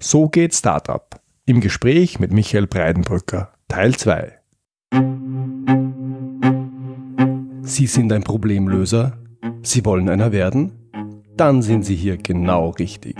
So 0.00 0.28
geht 0.28 0.54
Startup. 0.54 1.20
Im 1.44 1.60
Gespräch 1.60 2.20
mit 2.20 2.32
Michael 2.32 2.68
Breidenbrücker. 2.68 3.52
Teil 3.66 3.96
2. 3.96 4.32
Sie 7.62 7.86
sind 7.88 8.12
ein 8.12 8.22
Problemlöser? 8.22 9.18
Sie 9.62 9.84
wollen 9.84 10.08
einer 10.08 10.30
werden? 10.30 10.92
Dann 11.36 11.62
sind 11.62 11.84
Sie 11.84 11.96
hier 11.96 12.16
genau 12.16 12.70
richtig. 12.70 13.16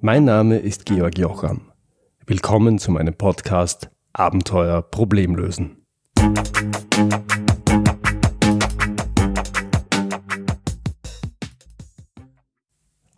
Mein 0.00 0.24
Name 0.24 0.58
ist 0.58 0.86
Georg 0.86 1.16
Jocham. 1.18 1.70
Willkommen 2.26 2.78
zu 2.78 2.90
meinem 2.90 3.14
Podcast 3.14 3.88
Abenteuer 4.12 4.82
Problemlösen. 4.82 5.86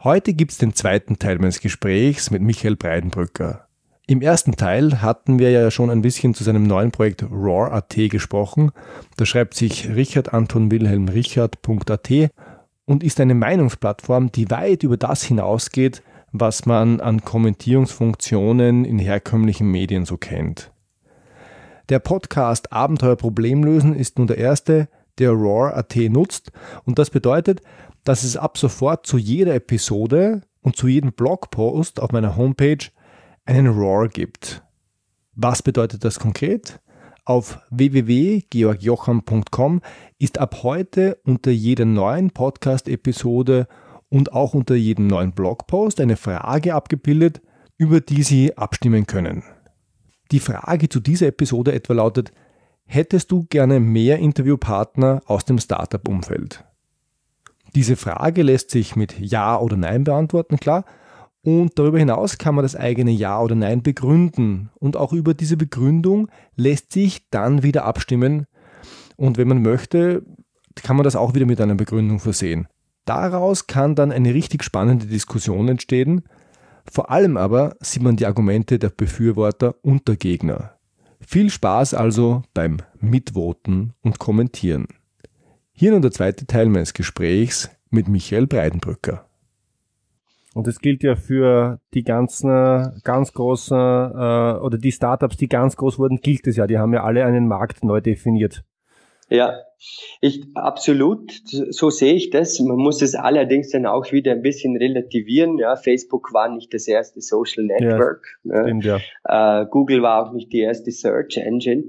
Heute 0.02 0.32
gibt 0.32 0.52
es 0.52 0.56
den 0.56 0.72
zweiten 0.72 1.18
Teil 1.18 1.36
meines 1.38 1.60
Gesprächs 1.60 2.30
mit 2.30 2.40
Michael 2.40 2.74
Breidenbrücker. 2.74 3.66
Im 4.06 4.22
ersten 4.22 4.56
Teil 4.56 5.02
hatten 5.02 5.38
wir 5.38 5.50
ja 5.50 5.70
schon 5.70 5.90
ein 5.90 6.00
bisschen 6.00 6.32
zu 6.32 6.42
seinem 6.42 6.62
neuen 6.62 6.90
Projekt 6.90 7.22
Roar.at 7.30 7.94
gesprochen. 8.08 8.72
Da 9.18 9.26
schreibt 9.26 9.52
sich 9.52 9.90
Richard 9.90 10.32
Anton 10.32 10.70
Wilhelm 10.70 11.08
Richard.at 11.08 12.10
und 12.86 13.04
ist 13.04 13.20
eine 13.20 13.34
Meinungsplattform, 13.34 14.32
die 14.32 14.50
weit 14.50 14.84
über 14.84 14.96
das 14.96 15.22
hinausgeht, 15.22 16.02
was 16.32 16.64
man 16.64 17.02
an 17.02 17.22
Kommentierungsfunktionen 17.22 18.86
in 18.86 18.98
herkömmlichen 18.98 19.70
Medien 19.70 20.06
so 20.06 20.16
kennt. 20.16 20.72
Der 21.90 21.98
Podcast 21.98 22.72
Abenteuer 22.72 23.16
Problemlösen 23.16 23.94
ist 23.94 24.16
nun 24.16 24.28
der 24.28 24.38
erste, 24.38 24.88
der 25.18 25.32
Roar.at 25.32 25.94
nutzt 25.94 26.52
und 26.84 26.98
das 26.98 27.10
bedeutet, 27.10 27.60
dass 28.04 28.24
es 28.24 28.36
ab 28.36 28.58
sofort 28.58 29.06
zu 29.06 29.18
jeder 29.18 29.54
Episode 29.54 30.42
und 30.62 30.76
zu 30.76 30.88
jedem 30.88 31.12
Blogpost 31.12 32.00
auf 32.00 32.12
meiner 32.12 32.36
Homepage 32.36 32.90
einen 33.44 33.68
Roar 33.68 34.08
gibt. 34.08 34.62
Was 35.34 35.62
bedeutet 35.62 36.04
das 36.04 36.18
konkret? 36.18 36.80
Auf 37.24 37.60
www.georgjocham.com 37.70 39.82
ist 40.18 40.38
ab 40.38 40.62
heute 40.62 41.18
unter 41.24 41.50
jeder 41.50 41.84
neuen 41.84 42.30
Podcast-Episode 42.30 43.66
und 44.08 44.32
auch 44.32 44.54
unter 44.54 44.74
jedem 44.74 45.06
neuen 45.06 45.32
Blogpost 45.32 46.00
eine 46.00 46.16
Frage 46.16 46.74
abgebildet, 46.74 47.40
über 47.76 48.00
die 48.00 48.22
Sie 48.22 48.56
abstimmen 48.58 49.06
können. 49.06 49.44
Die 50.32 50.40
Frage 50.40 50.88
zu 50.88 51.00
dieser 51.00 51.28
Episode 51.28 51.72
etwa 51.72 51.94
lautet, 51.94 52.32
hättest 52.84 53.30
du 53.30 53.46
gerne 53.48 53.80
mehr 53.80 54.18
Interviewpartner 54.18 55.22
aus 55.26 55.44
dem 55.44 55.58
Startup-Umfeld? 55.58 56.64
Diese 57.74 57.96
Frage 57.96 58.42
lässt 58.42 58.70
sich 58.70 58.96
mit 58.96 59.18
Ja 59.18 59.58
oder 59.58 59.76
Nein 59.76 60.04
beantworten, 60.04 60.58
klar. 60.58 60.84
Und 61.42 61.78
darüber 61.78 61.98
hinaus 61.98 62.36
kann 62.36 62.54
man 62.54 62.64
das 62.64 62.76
eigene 62.76 63.10
Ja 63.10 63.40
oder 63.40 63.54
Nein 63.54 63.82
begründen. 63.82 64.70
Und 64.74 64.96
auch 64.96 65.12
über 65.12 65.34
diese 65.34 65.56
Begründung 65.56 66.28
lässt 66.56 66.92
sich 66.92 67.28
dann 67.30 67.62
wieder 67.62 67.84
abstimmen. 67.84 68.46
Und 69.16 69.38
wenn 69.38 69.48
man 69.48 69.62
möchte, 69.62 70.22
kann 70.74 70.96
man 70.96 71.04
das 71.04 71.16
auch 71.16 71.34
wieder 71.34 71.46
mit 71.46 71.60
einer 71.60 71.74
Begründung 71.74 72.20
versehen. 72.20 72.68
Daraus 73.04 73.66
kann 73.66 73.94
dann 73.94 74.12
eine 74.12 74.34
richtig 74.34 74.62
spannende 74.62 75.06
Diskussion 75.06 75.68
entstehen. 75.68 76.22
Vor 76.90 77.10
allem 77.10 77.36
aber 77.36 77.76
sieht 77.80 78.02
man 78.02 78.16
die 78.16 78.26
Argumente 78.26 78.78
der 78.78 78.90
Befürworter 78.90 79.74
und 79.82 80.08
der 80.08 80.16
Gegner. 80.16 80.74
Viel 81.20 81.50
Spaß 81.50 81.94
also 81.94 82.42
beim 82.54 82.78
Mitvoten 82.98 83.94
und 84.02 84.18
Kommentieren. 84.18 84.86
Hier 85.80 85.92
nun 85.92 86.02
der 86.02 86.10
zweite 86.10 86.44
Teil 86.46 86.66
meines 86.66 86.92
Gesprächs 86.92 87.70
mit 87.88 88.06
Michael 88.06 88.46
Breidenbrücker. 88.46 89.24
Und 90.54 90.66
das 90.66 90.80
gilt 90.80 91.02
ja 91.02 91.16
für 91.16 91.80
die 91.94 92.02
ganzen 92.02 93.00
ganz 93.02 93.32
großen 93.32 93.78
äh, 93.78 94.58
oder 94.60 94.76
die 94.76 94.92
Startups, 94.92 95.38
die 95.38 95.48
ganz 95.48 95.76
groß 95.76 95.98
wurden, 95.98 96.18
gilt 96.20 96.46
es 96.46 96.58
ja. 96.58 96.66
Die 96.66 96.76
haben 96.76 96.92
ja 96.92 97.02
alle 97.02 97.24
einen 97.24 97.48
Markt 97.48 97.82
neu 97.82 98.02
definiert. 98.02 98.62
Ja, 99.30 99.54
ich 100.20 100.44
absolut, 100.54 101.32
so 101.46 101.88
sehe 101.88 102.12
ich 102.12 102.28
das. 102.28 102.60
Man 102.60 102.76
muss 102.76 103.00
es 103.00 103.14
allerdings 103.14 103.70
dann 103.70 103.86
auch 103.86 104.12
wieder 104.12 104.32
ein 104.32 104.42
bisschen 104.42 104.76
relativieren. 104.76 105.56
Ja, 105.56 105.76
Facebook 105.76 106.34
war 106.34 106.54
nicht 106.54 106.74
das 106.74 106.88
erste 106.88 107.22
Social 107.22 107.64
Network. 107.64 108.26
Ja, 108.44 108.64
stimmt, 108.64 108.84
ja. 108.84 108.98
Äh, 109.24 109.64
Google 109.70 110.02
war 110.02 110.26
auch 110.26 110.34
nicht 110.34 110.52
die 110.52 110.60
erste 110.60 110.90
Search 110.90 111.38
Engine. 111.38 111.84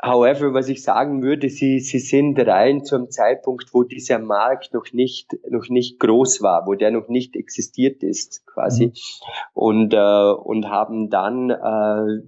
However, 0.00 0.54
was 0.54 0.68
ich 0.68 0.82
sagen 0.82 1.22
würde, 1.22 1.48
sie, 1.48 1.80
sie 1.80 1.98
sind 1.98 2.38
rein 2.38 2.84
zu 2.84 2.94
einem 2.94 3.10
Zeitpunkt, 3.10 3.74
wo 3.74 3.82
dieser 3.82 4.20
Markt 4.20 4.72
noch 4.72 4.92
nicht, 4.92 5.36
noch 5.50 5.68
nicht 5.68 5.98
groß 5.98 6.40
war, 6.40 6.66
wo 6.66 6.74
der 6.74 6.92
noch 6.92 7.08
nicht 7.08 7.34
existiert 7.34 8.04
ist, 8.04 8.46
quasi. 8.46 8.86
Mhm. 8.86 8.92
Und, 9.54 9.94
äh, 9.94 10.32
und 10.32 10.68
haben 10.68 11.10
dann 11.10 11.50
äh, 11.50 12.22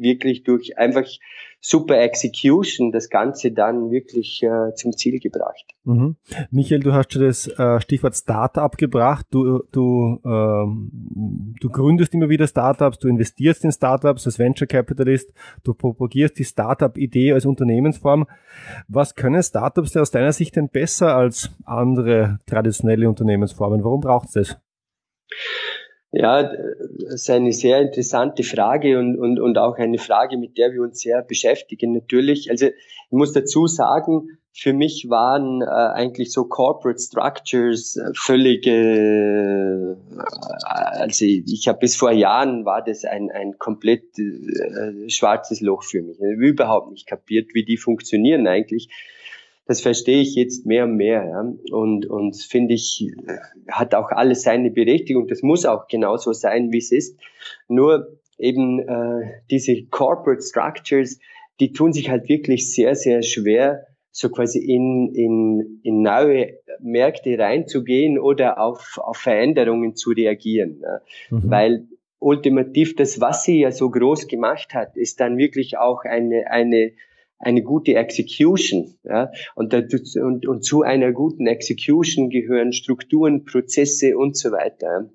wirklich 0.00 0.44
durch 0.44 0.78
einfach 0.78 1.06
super 1.60 2.00
Execution 2.00 2.90
das 2.90 3.10
Ganze 3.10 3.52
dann 3.52 3.90
wirklich 3.90 4.42
äh, 4.42 4.74
zum 4.74 4.92
Ziel 4.92 5.20
gebracht. 5.20 5.64
Mhm. 5.84 6.16
Michael, 6.50 6.80
du 6.80 6.92
hast 6.92 7.12
schon 7.12 7.22
das 7.22 7.46
äh, 7.46 7.80
Stichwort 7.80 8.16
Startup 8.16 8.74
gebracht. 8.76 9.26
Du, 9.30 9.62
du, 9.70 10.20
ähm, 10.24 11.54
du 11.60 11.68
gründest 11.68 12.14
immer 12.14 12.30
wieder 12.30 12.46
Startups, 12.46 12.98
du 12.98 13.08
investierst 13.08 13.64
in 13.64 13.72
Startups 13.72 14.26
als 14.26 14.38
Venture 14.38 14.66
Capitalist, 14.66 15.32
du 15.62 15.74
propagierst 15.74 16.38
die 16.38 16.44
Startup-Idee 16.44 17.34
als 17.34 17.44
Unternehmensform. 17.44 18.26
Was 18.88 19.14
können 19.14 19.42
Startups 19.42 19.96
aus 19.96 20.10
deiner 20.10 20.32
Sicht 20.32 20.56
denn 20.56 20.70
besser 20.70 21.14
als 21.14 21.50
andere 21.64 22.38
traditionelle 22.46 23.08
Unternehmensformen? 23.08 23.84
Warum 23.84 24.00
braucht 24.00 24.28
es 24.28 24.32
das? 24.32 24.56
Ja, 26.12 26.42
das 26.42 27.14
ist 27.14 27.30
eine 27.30 27.52
sehr 27.52 27.80
interessante 27.80 28.42
Frage 28.42 28.98
und, 28.98 29.16
und, 29.16 29.38
und 29.38 29.58
auch 29.58 29.76
eine 29.76 29.98
Frage, 29.98 30.36
mit 30.36 30.58
der 30.58 30.72
wir 30.72 30.82
uns 30.82 31.00
sehr 31.00 31.22
beschäftigen. 31.22 31.92
Natürlich, 31.92 32.50
also 32.50 32.66
ich 32.66 32.74
muss 33.10 33.32
dazu 33.32 33.68
sagen, 33.68 34.40
für 34.52 34.72
mich 34.72 35.06
waren 35.08 35.62
äh, 35.62 35.66
eigentlich 35.66 36.32
so 36.32 36.44
Corporate 36.44 36.98
Structures 36.98 37.96
äh, 37.96 38.10
völlige, 38.16 39.96
äh, 40.10 40.26
also 40.66 41.24
ich 41.24 41.68
habe 41.68 41.78
bis 41.78 41.94
vor 41.94 42.10
Jahren 42.10 42.64
war 42.64 42.82
das 42.82 43.04
ein, 43.04 43.30
ein 43.30 43.58
komplett 43.58 44.18
äh, 44.18 45.08
schwarzes 45.08 45.60
Loch 45.60 45.84
für 45.84 46.02
mich. 46.02 46.18
Ich 46.18 46.24
habe 46.24 46.44
überhaupt 46.44 46.90
nicht 46.90 47.06
kapiert, 47.06 47.54
wie 47.54 47.64
die 47.64 47.76
funktionieren 47.76 48.48
eigentlich 48.48 48.88
das 49.70 49.82
verstehe 49.82 50.20
ich 50.20 50.34
jetzt 50.34 50.66
mehr 50.66 50.82
und 50.82 50.96
mehr. 50.96 51.24
Ja. 51.24 51.76
Und, 51.76 52.04
und 52.04 52.36
finde 52.36 52.74
ich, 52.74 53.06
hat 53.68 53.94
auch 53.94 54.10
alles 54.10 54.42
seine 54.42 54.68
Berechtigung. 54.72 55.28
Das 55.28 55.42
muss 55.42 55.64
auch 55.64 55.86
genauso 55.86 56.32
sein, 56.32 56.72
wie 56.72 56.78
es 56.78 56.90
ist. 56.90 57.16
Nur 57.68 58.18
eben 58.36 58.80
äh, 58.80 59.42
diese 59.48 59.84
Corporate 59.84 60.42
Structures, 60.42 61.20
die 61.60 61.72
tun 61.72 61.92
sich 61.92 62.10
halt 62.10 62.28
wirklich 62.28 62.74
sehr, 62.74 62.96
sehr 62.96 63.22
schwer, 63.22 63.86
so 64.10 64.28
quasi 64.28 64.58
in, 64.58 65.14
in, 65.14 65.80
in 65.84 66.02
neue 66.02 66.58
Märkte 66.80 67.38
reinzugehen 67.38 68.18
oder 68.18 68.60
auf, 68.60 68.98
auf 68.98 69.18
Veränderungen 69.18 69.94
zu 69.94 70.10
reagieren. 70.10 70.82
Ja. 70.82 71.00
Mhm. 71.30 71.48
Weil 71.48 71.86
ultimativ 72.18 72.96
das, 72.96 73.20
was 73.20 73.44
sie 73.44 73.60
ja 73.60 73.70
so 73.70 73.88
groß 73.88 74.26
gemacht 74.26 74.74
hat, 74.74 74.96
ist 74.96 75.20
dann 75.20 75.38
wirklich 75.38 75.78
auch 75.78 76.02
eine, 76.02 76.50
eine 76.50 76.90
eine 77.40 77.62
gute 77.62 77.94
Execution. 77.94 78.94
Ja? 79.02 79.32
Und, 79.54 79.74
und, 79.74 80.46
und 80.46 80.64
zu 80.64 80.82
einer 80.82 81.12
guten 81.12 81.46
Execution 81.46 82.30
gehören 82.30 82.72
Strukturen, 82.72 83.44
Prozesse 83.44 84.16
und 84.16 84.36
so 84.36 84.52
weiter. 84.52 85.10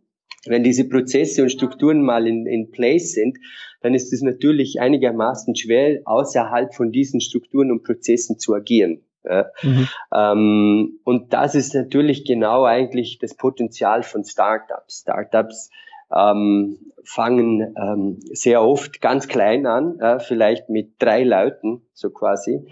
Wenn 0.48 0.64
diese 0.64 0.88
Prozesse 0.88 1.44
und 1.44 1.50
Strukturen 1.50 2.02
mal 2.04 2.28
in, 2.28 2.46
in 2.46 2.72
place 2.72 3.14
sind, 3.14 3.38
dann 3.82 3.94
ist 3.94 4.12
es 4.14 4.22
natürlich 4.22 4.80
einigermaßen 4.80 5.56
schwer, 5.56 6.02
außerhalb 6.06 6.74
von 6.74 6.92
diesen 6.92 7.22
Strukturen 7.22 7.72
und 7.72 7.84
Prozessen 7.84 8.38
zu 8.40 8.54
agieren. 8.54 9.04
Ja? 9.24 9.52
Mhm. 9.62 9.88
Ähm, 10.14 11.00
und 11.04 11.34
das 11.34 11.56
ist 11.56 11.74
natürlich 11.74 12.26
genau 12.26 12.66
eigentlich 12.66 13.20
das 13.20 13.36
Potenzial 13.36 14.04
von 14.04 14.24
Startups. 14.24 15.02
Startups 15.02 15.70
ähm, 16.16 16.78
fangen 17.04 17.76
ähm, 17.78 18.20
sehr 18.32 18.64
oft 18.64 19.02
ganz 19.02 19.28
klein 19.28 19.66
an, 19.66 20.00
äh, 20.00 20.20
vielleicht 20.20 20.70
mit 20.70 20.94
drei 21.00 21.24
Leuten, 21.24 21.82
so 21.94 22.10
quasi, 22.10 22.68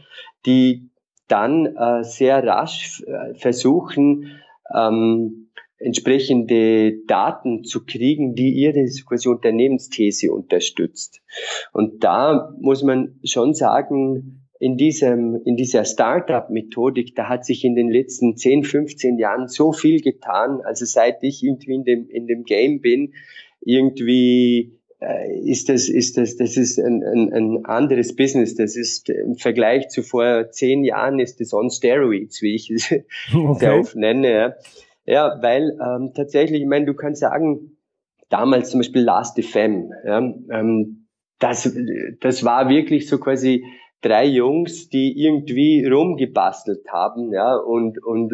die 0.46 0.90
dann 1.28 1.76
äh, 1.76 2.04
sehr 2.04 2.44
rasch 2.44 3.04
äh, 3.04 3.34
versuchen, 3.36 4.40
ähm, 4.74 5.50
entsprechende 5.78 7.04
Daten 7.08 7.64
zu 7.64 7.86
kriegen, 7.86 8.36
die 8.36 8.54
ihre 8.54 8.88
quasi 8.88 9.30
Unternehmensthese 9.30 10.32
unterstützt. 10.32 11.22
Und 11.74 12.04
da 12.04 12.54
muss 12.60 12.84
man 12.84 13.20
schon 13.26 13.54
sagen, 13.54 14.43
in 14.64 14.78
diesem, 14.78 15.42
in 15.44 15.58
dieser 15.58 15.84
Startup-Methodik, 15.84 17.16
da 17.16 17.28
hat 17.28 17.44
sich 17.44 17.66
in 17.66 17.76
den 17.76 17.90
letzten 17.90 18.38
10, 18.38 18.64
15 18.64 19.20
Jahren 19.20 19.50
so 19.50 19.74
viel 19.74 20.00
getan. 20.00 20.62
Also 20.64 20.86
seit 20.86 21.22
ich 21.22 21.44
irgendwie 21.44 21.74
in 21.74 21.84
dem, 21.84 22.08
in 22.08 22.28
dem 22.28 22.46
Game 22.46 22.80
bin, 22.80 23.14
irgendwie 23.60 24.80
äh, 25.02 25.38
ist 25.38 25.68
das, 25.68 25.90
ist 25.90 26.16
das, 26.16 26.38
das 26.38 26.56
ist 26.56 26.80
ein, 26.80 27.04
ein, 27.04 27.34
ein 27.34 27.66
anderes 27.66 28.16
Business. 28.16 28.56
Das 28.56 28.78
ist 28.78 29.10
im 29.10 29.36
Vergleich 29.36 29.90
zu 29.90 30.02
vor 30.02 30.50
zehn 30.52 30.86
Jahren 30.86 31.20
ist 31.20 31.42
das 31.42 31.54
on 31.54 31.70
steroids, 31.70 32.42
wie 32.42 32.56
ich 32.56 32.72
es 32.72 32.90
okay. 33.36 33.60
sehr 33.60 33.80
oft 33.80 33.98
nenne. 33.98 34.32
Ja, 34.32 34.56
ja 35.06 35.40
weil 35.42 35.78
ähm, 35.78 36.14
tatsächlich, 36.16 36.62
ich 36.62 36.68
meine, 36.68 36.86
du 36.86 36.94
kannst 36.94 37.20
sagen, 37.20 37.76
damals 38.30 38.70
zum 38.70 38.80
Beispiel 38.80 39.02
Last 39.02 39.38
FM. 39.44 39.92
Ja, 40.06 40.20
ähm, 40.20 41.08
das, 41.40 41.70
das 42.22 42.46
war 42.46 42.70
wirklich 42.70 43.10
so 43.10 43.18
quasi 43.18 43.66
drei 44.04 44.26
Jungs, 44.26 44.90
die 44.90 45.14
irgendwie 45.18 45.86
rumgebastelt 45.86 46.88
haben, 46.92 47.34
ja, 47.34 47.56
und, 47.56 48.04
und 48.04 48.34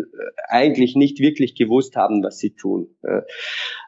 eigentlich 0.50 0.96
nicht 0.96 1.20
wirklich 1.20 1.56
gewusst 1.56 1.96
haben, 1.96 2.24
was 2.24 2.40
sie 2.40 2.56
tun. 2.56 2.90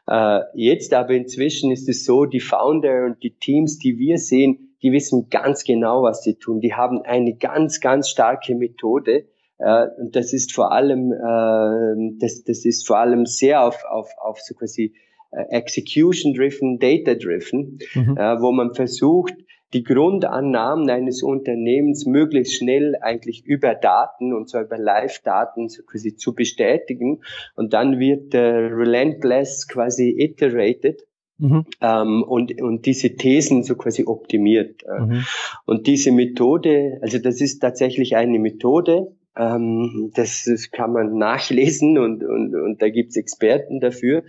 Äh, 0.06 0.40
jetzt 0.54 0.94
aber 0.94 1.10
inzwischen 1.10 1.70
ist 1.70 1.88
es 1.88 2.04
so, 2.04 2.24
die 2.24 2.40
Founder 2.40 3.04
und 3.04 3.22
die 3.22 3.34
Teams, 3.34 3.78
die 3.78 3.98
wir 3.98 4.18
sehen, 4.18 4.76
die 4.82 4.92
wissen 4.92 5.28
ganz 5.30 5.64
genau, 5.64 6.02
was 6.02 6.22
sie 6.22 6.34
tun. 6.34 6.60
Die 6.60 6.74
haben 6.74 7.02
eine 7.02 7.36
ganz, 7.36 7.80
ganz 7.80 8.08
starke 8.08 8.54
Methode. 8.54 9.26
Äh, 9.58 9.86
und 9.98 10.16
das 10.16 10.32
ist 10.32 10.52
vor 10.52 10.72
allem, 10.72 11.12
äh, 11.12 12.16
das, 12.18 12.42
das 12.44 12.64
ist 12.64 12.86
vor 12.86 12.98
allem 12.98 13.26
sehr 13.26 13.64
auf, 13.64 13.84
auf, 13.84 14.10
auf 14.18 14.40
so 14.40 14.54
quasi 14.54 14.94
äh, 15.30 15.44
Execution-driven, 15.50 16.78
Data-driven, 16.78 17.78
mhm. 17.94 18.16
äh, 18.16 18.40
wo 18.40 18.52
man 18.52 18.74
versucht, 18.74 19.34
die 19.72 19.84
Grundannahmen 19.84 20.88
eines 20.90 21.22
Unternehmens 21.22 22.06
möglichst 22.06 22.56
schnell 22.56 22.96
eigentlich 23.00 23.44
über 23.46 23.74
Daten 23.74 24.32
und 24.34 24.48
zwar 24.48 24.62
über 24.62 24.78
Live-Daten 24.78 25.68
quasi 25.86 26.16
zu 26.16 26.34
bestätigen 26.34 27.22
und 27.54 27.72
dann 27.72 27.98
wird 27.98 28.34
äh, 28.34 28.40
relentless 28.40 29.68
quasi 29.68 30.14
iterated 30.18 31.02
Mhm. 31.38 31.64
Ähm, 31.80 32.22
und, 32.22 32.62
und 32.62 32.86
diese 32.86 33.16
Thesen 33.16 33.64
so 33.64 33.74
quasi 33.74 34.04
optimiert. 34.06 34.82
Mhm. 34.86 35.24
Und 35.66 35.88
diese 35.88 36.12
Methode, 36.12 36.98
also 37.02 37.18
das 37.18 37.40
ist 37.40 37.58
tatsächlich 37.58 38.14
eine 38.14 38.38
Methode, 38.38 39.08
ähm, 39.36 40.12
das, 40.14 40.44
das 40.44 40.70
kann 40.70 40.92
man 40.92 41.16
nachlesen 41.18 41.98
und, 41.98 42.22
und, 42.22 42.54
und 42.54 42.80
da 42.80 42.88
gibt's 42.90 43.16
Experten 43.16 43.80
dafür. 43.80 44.22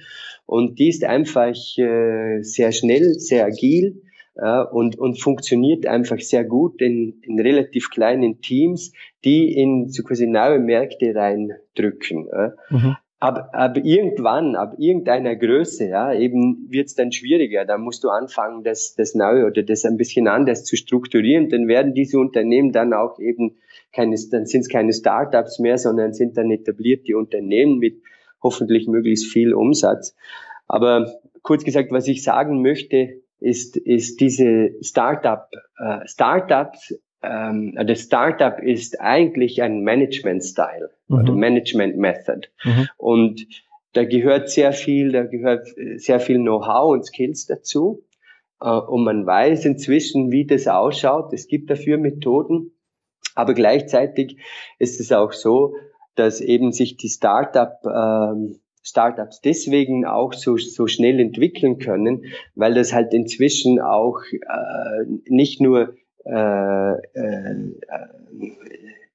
Und 0.46 0.80
die 0.80 0.90
ist 0.90 1.04
einfach 1.04 1.56
äh, 1.78 2.42
sehr 2.42 2.72
schnell, 2.72 3.14
sehr 3.20 3.46
agil 3.46 4.03
äh, 4.36 4.64
und, 4.64 4.98
und 4.98 5.22
funktioniert 5.22 5.86
einfach 5.86 6.20
sehr 6.20 6.44
gut 6.44 6.82
in, 6.82 7.22
in 7.22 7.40
relativ 7.40 7.90
kleinen 7.90 8.42
Teams, 8.42 8.94
die 9.24 9.54
in 9.54 9.90
so 9.90 10.04
quasi 10.04 10.28
neue 10.28 10.60
Märkte 10.60 11.14
reindrücken. 11.16 12.28
Äh. 12.30 12.50
Mhm 12.70 12.98
ab, 13.24 13.52
ab 13.54 13.78
irgendwann, 13.78 14.56
ab 14.56 14.76
irgendeiner 14.78 15.38
Größe, 15.38 15.88
ja, 15.88 16.14
eben 16.14 16.68
wird's 16.70 16.94
dann 16.94 17.14
schwieriger. 17.14 17.64
Da 17.64 17.78
musst 17.78 18.04
du 18.04 18.10
anfangen, 18.10 18.66
das, 18.66 18.96
das 18.96 19.16
neu 19.16 19.46
oder 19.46 19.64
das 19.64 19.86
ein 19.86 19.96
bisschen 19.96 20.28
anders 20.28 20.66
zu 20.66 20.76
strukturieren. 20.76 21.48
Dann 21.48 21.70
werden 21.70 21.94
diese 21.94 22.20
Unternehmen 22.20 22.74
dann 22.74 22.94
auch 22.94 23.20
eben 23.20 23.56
keine, 23.94 24.18
dann 24.30 24.46
sind 24.46 24.62
es 24.62 24.70
keine 24.70 24.92
Startups 24.92 25.60
mehr, 25.60 25.78
sondern 25.78 26.12
sind 26.12 26.36
dann 26.38 26.52
etablierte 26.52 27.16
Unternehmen 27.16 27.80
mit 27.80 28.02
hoffentlich 28.42 28.88
möglichst 28.90 29.32
viel 29.32 29.54
Umsatz. 29.54 30.18
Aber 30.68 31.10
kurz 31.44 31.64
gesagt, 31.64 31.92
was 31.92 32.10
ich 32.10 32.24
sagen 32.24 32.62
möchte, 32.62 33.22
ist, 33.44 33.78
ist 33.78 34.20
diese 34.22 34.72
Startup, 34.82 35.48
äh, 35.78 36.08
Startups 36.08 36.94
ähm, 37.24 37.74
das 37.88 38.02
Startup 38.02 38.60
ist 38.60 39.00
eigentlich 39.00 39.62
ein 39.62 39.82
Management-Style 39.82 40.92
mhm. 41.08 41.18
oder 41.18 41.34
Management-Method. 41.34 42.50
Mhm. 42.64 42.88
Und 42.98 43.48
da 43.94 44.04
gehört 44.04 44.50
sehr 44.50 44.74
viel, 44.74 45.12
da 45.12 45.24
gehört 45.24 45.68
sehr 45.96 46.20
viel 46.20 46.38
Know-how 46.38 46.92
und 46.92 47.06
Skills 47.06 47.46
dazu. 47.46 48.04
Äh, 48.60 48.70
und 48.70 49.06
man 49.06 49.26
weiß 49.26 49.66
inzwischen, 49.66 50.32
wie 50.32 50.46
das 50.46 50.68
ausschaut. 50.68 51.32
Es 51.34 51.48
gibt 51.48 51.70
dafür 51.70 51.98
Methoden. 51.98 52.72
Aber 53.36 53.54
gleichzeitig 53.54 54.38
ist 54.78 55.00
es 55.00 55.12
auch 55.12 55.32
so, 55.32 55.76
dass 56.16 56.42
eben 56.42 56.72
sich 56.72 56.98
die 56.98 57.10
Startup, 57.10 57.74
ähm, 57.86 58.60
Startups 58.84 59.42
deswegen 59.42 60.06
auch 60.06 60.34
so, 60.34 60.58
so 60.58 60.88
schnell 60.88 61.20
entwickeln 61.20 61.80
können, 61.80 62.26
weil 62.54 62.74
das 62.74 62.94
halt 62.94 63.14
inzwischen 63.14 63.80
auch 63.80 64.20
äh, 64.32 65.06
nicht 65.28 65.62
nur 65.62 65.96
äh, 66.26 66.94
äh, 66.94 67.72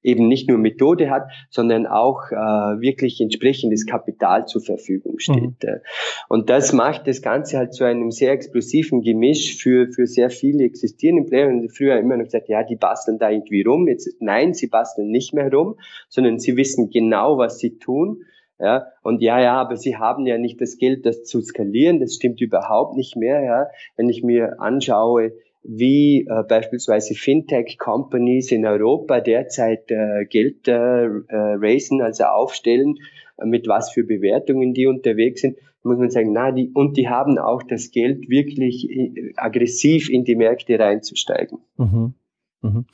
eben 0.01 0.27
nicht 0.27 0.47
nur 0.47 0.57
Methode 0.57 1.09
hat, 1.09 1.29
sondern 1.49 1.85
auch 1.85 2.31
äh, 2.31 2.35
wirklich 2.35 3.19
entsprechendes 3.19 3.85
Kapital 3.85 4.45
zur 4.47 4.61
Verfügung 4.61 5.19
steht. 5.19 5.63
Mhm. 5.63 5.81
Und 6.29 6.49
das 6.49 6.71
macht 6.73 7.07
das 7.07 7.21
Ganze 7.21 7.57
halt 7.57 7.73
zu 7.73 7.83
einem 7.83 8.11
sehr 8.11 8.31
explosiven 8.31 9.01
Gemisch 9.01 9.57
für, 9.57 9.91
für 9.91 10.07
sehr 10.07 10.29
viele 10.29 10.63
existierende 10.63 11.29
Player. 11.29 11.49
Und 11.49 11.69
früher 11.75 11.99
immer 11.99 12.17
noch 12.17 12.25
gesagt, 12.25 12.47
ja, 12.47 12.63
die 12.63 12.77
basteln 12.77 13.19
da 13.19 13.29
irgendwie 13.29 13.61
rum. 13.61 13.87
Jetzt, 13.87 14.09
nein, 14.21 14.53
sie 14.53 14.67
basteln 14.67 15.09
nicht 15.09 15.33
mehr 15.33 15.51
rum, 15.51 15.75
sondern 16.07 16.39
sie 16.39 16.55
wissen 16.55 16.89
genau, 16.89 17.37
was 17.37 17.59
sie 17.59 17.77
tun. 17.77 18.23
Ja, 18.59 18.87
und 19.03 19.21
ja, 19.21 19.39
ja, 19.39 19.53
aber 19.59 19.77
sie 19.77 19.95
haben 19.95 20.25
ja 20.25 20.37
nicht 20.37 20.59
das 20.59 20.77
Geld, 20.77 21.05
das 21.05 21.23
zu 21.23 21.41
skalieren. 21.41 21.99
Das 21.99 22.15
stimmt 22.15 22.41
überhaupt 22.41 22.97
nicht 22.97 23.15
mehr. 23.15 23.41
Ja, 23.41 23.67
wenn 23.95 24.09
ich 24.09 24.21
mir 24.21 24.59
anschaue, 24.59 25.33
wie 25.63 26.25
äh, 26.29 26.43
beispielsweise 26.47 27.15
Fintech-Companies 27.15 28.51
in 28.51 28.65
Europa 28.65 29.19
derzeit 29.21 29.89
äh, 29.91 30.25
Geld 30.25 30.67
äh, 30.67 30.73
äh, 30.73 31.21
raisen, 31.29 32.01
also 32.01 32.25
aufstellen, 32.25 32.95
äh, 33.37 33.45
mit 33.45 33.67
was 33.67 33.91
für 33.91 34.03
Bewertungen 34.03 34.73
die 34.73 34.87
unterwegs 34.87 35.41
sind, 35.41 35.57
muss 35.83 35.97
man 35.97 36.09
sagen, 36.09 36.33
na, 36.33 36.51
die, 36.51 36.69
und 36.73 36.97
die 36.97 37.07
haben 37.07 37.37
auch 37.37 37.63
das 37.63 37.91
Geld, 37.91 38.29
wirklich 38.29 38.89
äh, 38.89 39.33
aggressiv 39.35 40.09
in 40.09 40.23
die 40.23 40.35
Märkte 40.35 40.77
reinzusteigen. 40.79 41.59
Mhm. 41.77 42.13
Mhm. 42.61 42.85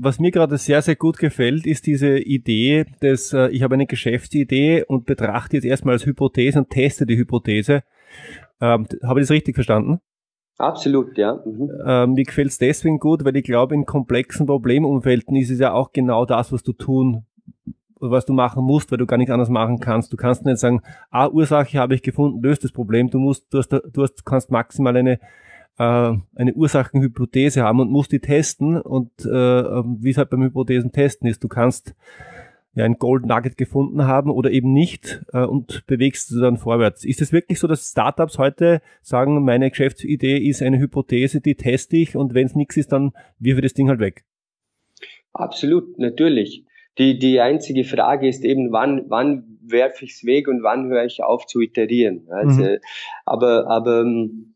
Was 0.00 0.18
mir 0.18 0.30
gerade 0.30 0.58
sehr, 0.58 0.82
sehr 0.82 0.96
gut 0.96 1.18
gefällt, 1.18 1.66
ist 1.66 1.86
diese 1.86 2.18
Idee, 2.18 2.86
dass 3.00 3.32
äh, 3.32 3.48
ich 3.48 3.62
habe 3.62 3.74
eine 3.74 3.86
Geschäftsidee 3.86 4.84
und 4.84 5.06
betrachte 5.06 5.56
jetzt 5.56 5.64
erstmal 5.64 5.94
als 5.94 6.06
Hypothese 6.06 6.58
und 6.58 6.70
teste 6.70 7.06
die 7.06 7.16
Hypothese. 7.16 7.84
Ähm, 8.60 8.86
habe 9.02 9.20
ich 9.20 9.24
das 9.24 9.30
richtig 9.30 9.54
verstanden? 9.54 10.00
Absolut, 10.58 11.16
ja. 11.18 11.40
Mhm. 11.44 11.70
Ähm, 11.84 12.12
mir 12.12 12.24
gefällt 12.24 12.48
es 12.48 12.58
deswegen 12.58 12.98
gut, 12.98 13.24
weil 13.24 13.36
ich 13.36 13.44
glaube, 13.44 13.74
in 13.74 13.86
komplexen 13.86 14.46
Problemumfelden 14.46 15.36
ist 15.36 15.50
es 15.50 15.58
ja 15.58 15.72
auch 15.72 15.92
genau 15.92 16.24
das, 16.26 16.52
was 16.52 16.62
du 16.62 16.72
tun, 16.72 17.26
was 17.96 18.24
du 18.24 18.32
machen 18.32 18.64
musst, 18.64 18.90
weil 18.90 18.98
du 18.98 19.06
gar 19.06 19.16
nichts 19.16 19.32
anderes 19.32 19.48
machen 19.48 19.80
kannst. 19.80 20.12
Du 20.12 20.16
kannst 20.16 20.44
nicht 20.44 20.58
sagen, 20.58 20.82
ah, 21.10 21.28
Ursache 21.28 21.78
habe 21.78 21.94
ich 21.94 22.02
gefunden, 22.02 22.42
löst 22.42 22.62
das 22.64 22.72
Problem. 22.72 23.10
Du 23.10 23.18
musst, 23.18 23.52
du 23.52 23.58
hast, 23.58 23.70
du 23.70 24.02
hast, 24.02 24.24
kannst 24.24 24.50
maximal 24.50 24.96
eine 24.96 25.18
eine 25.76 26.54
Ursachenhypothese 26.54 27.62
haben 27.62 27.80
und 27.80 27.90
musst 27.90 28.12
die 28.12 28.20
testen 28.20 28.80
und 28.80 29.10
äh, 29.24 29.28
ähm, 29.28 29.98
wie 30.00 30.10
es 30.10 30.18
halt 30.18 30.30
beim 30.30 30.42
Hypothesen 30.42 30.92
testen 30.92 31.28
ist, 31.28 31.42
du 31.42 31.48
kannst 31.48 31.94
ja, 32.74 32.84
ein 32.84 32.98
Gold 32.98 33.26
Nugget 33.26 33.56
gefunden 33.56 34.06
haben 34.06 34.30
oder 34.30 34.50
eben 34.50 34.72
nicht 34.72 35.22
äh, 35.32 35.44
und 35.44 35.84
bewegst 35.86 36.30
du 36.30 36.40
dann 36.40 36.58
vorwärts. 36.58 37.04
Ist 37.04 37.20
es 37.20 37.32
wirklich 37.32 37.58
so, 37.58 37.66
dass 37.66 37.90
Startups 37.90 38.38
heute 38.38 38.82
sagen, 39.02 39.44
meine 39.44 39.70
Geschäftsidee 39.70 40.38
ist 40.38 40.62
eine 40.62 40.78
Hypothese, 40.78 41.40
die 41.40 41.54
teste 41.54 41.96
ich 41.96 42.16
und 42.16 42.34
wenn 42.34 42.46
es 42.46 42.54
nichts 42.54 42.76
ist, 42.76 42.92
dann 42.92 43.12
wirf 43.38 43.58
ich 43.58 43.62
das 43.62 43.74
Ding 43.74 43.88
halt 43.88 44.00
weg? 44.00 44.24
Absolut, 45.32 45.98
natürlich. 45.98 46.64
Die, 46.98 47.18
die 47.18 47.40
einzige 47.40 47.82
Frage 47.82 48.28
ist 48.28 48.44
eben, 48.44 48.70
wann, 48.70 49.04
wann 49.08 49.58
werfe 49.62 50.04
ich 50.04 50.12
es 50.12 50.24
weg 50.24 50.46
und 50.46 50.62
wann 50.62 50.88
höre 50.88 51.04
ich 51.04 51.24
auf 51.24 51.46
zu 51.46 51.60
iterieren. 51.60 52.28
Also, 52.30 52.62
mhm. 52.62 52.78
aber, 53.24 53.66
aber 53.68 54.02
ähm, 54.02 54.53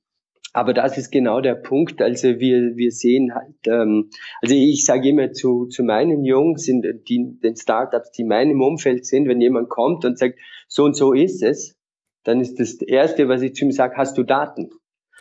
aber 0.52 0.72
das 0.72 0.96
ist 0.96 1.10
genau 1.10 1.40
der 1.40 1.54
Punkt. 1.54 2.00
Also 2.00 2.40
wir, 2.40 2.76
wir 2.76 2.90
sehen 2.90 3.34
halt, 3.34 3.56
ähm, 3.66 4.10
also 4.40 4.54
ich 4.54 4.84
sage 4.84 5.08
immer 5.08 5.32
zu, 5.32 5.66
zu 5.66 5.82
meinen 5.82 6.24
Jungs, 6.24 6.68
in 6.68 6.82
die, 7.08 7.38
den 7.42 7.56
Startups, 7.56 8.10
die 8.12 8.22
in 8.22 8.28
meinem 8.28 8.60
Umfeld 8.60 9.06
sind, 9.06 9.28
wenn 9.28 9.40
jemand 9.40 9.68
kommt 9.68 10.04
und 10.04 10.18
sagt, 10.18 10.38
so 10.66 10.84
und 10.84 10.96
so 10.96 11.12
ist 11.12 11.42
es, 11.42 11.76
dann 12.24 12.40
ist 12.40 12.58
das 12.58 12.80
Erste, 12.82 13.28
was 13.28 13.42
ich 13.42 13.54
zu 13.54 13.64
ihm 13.64 13.72
sage, 13.72 13.96
hast 13.96 14.16
du 14.18 14.22
Daten? 14.22 14.70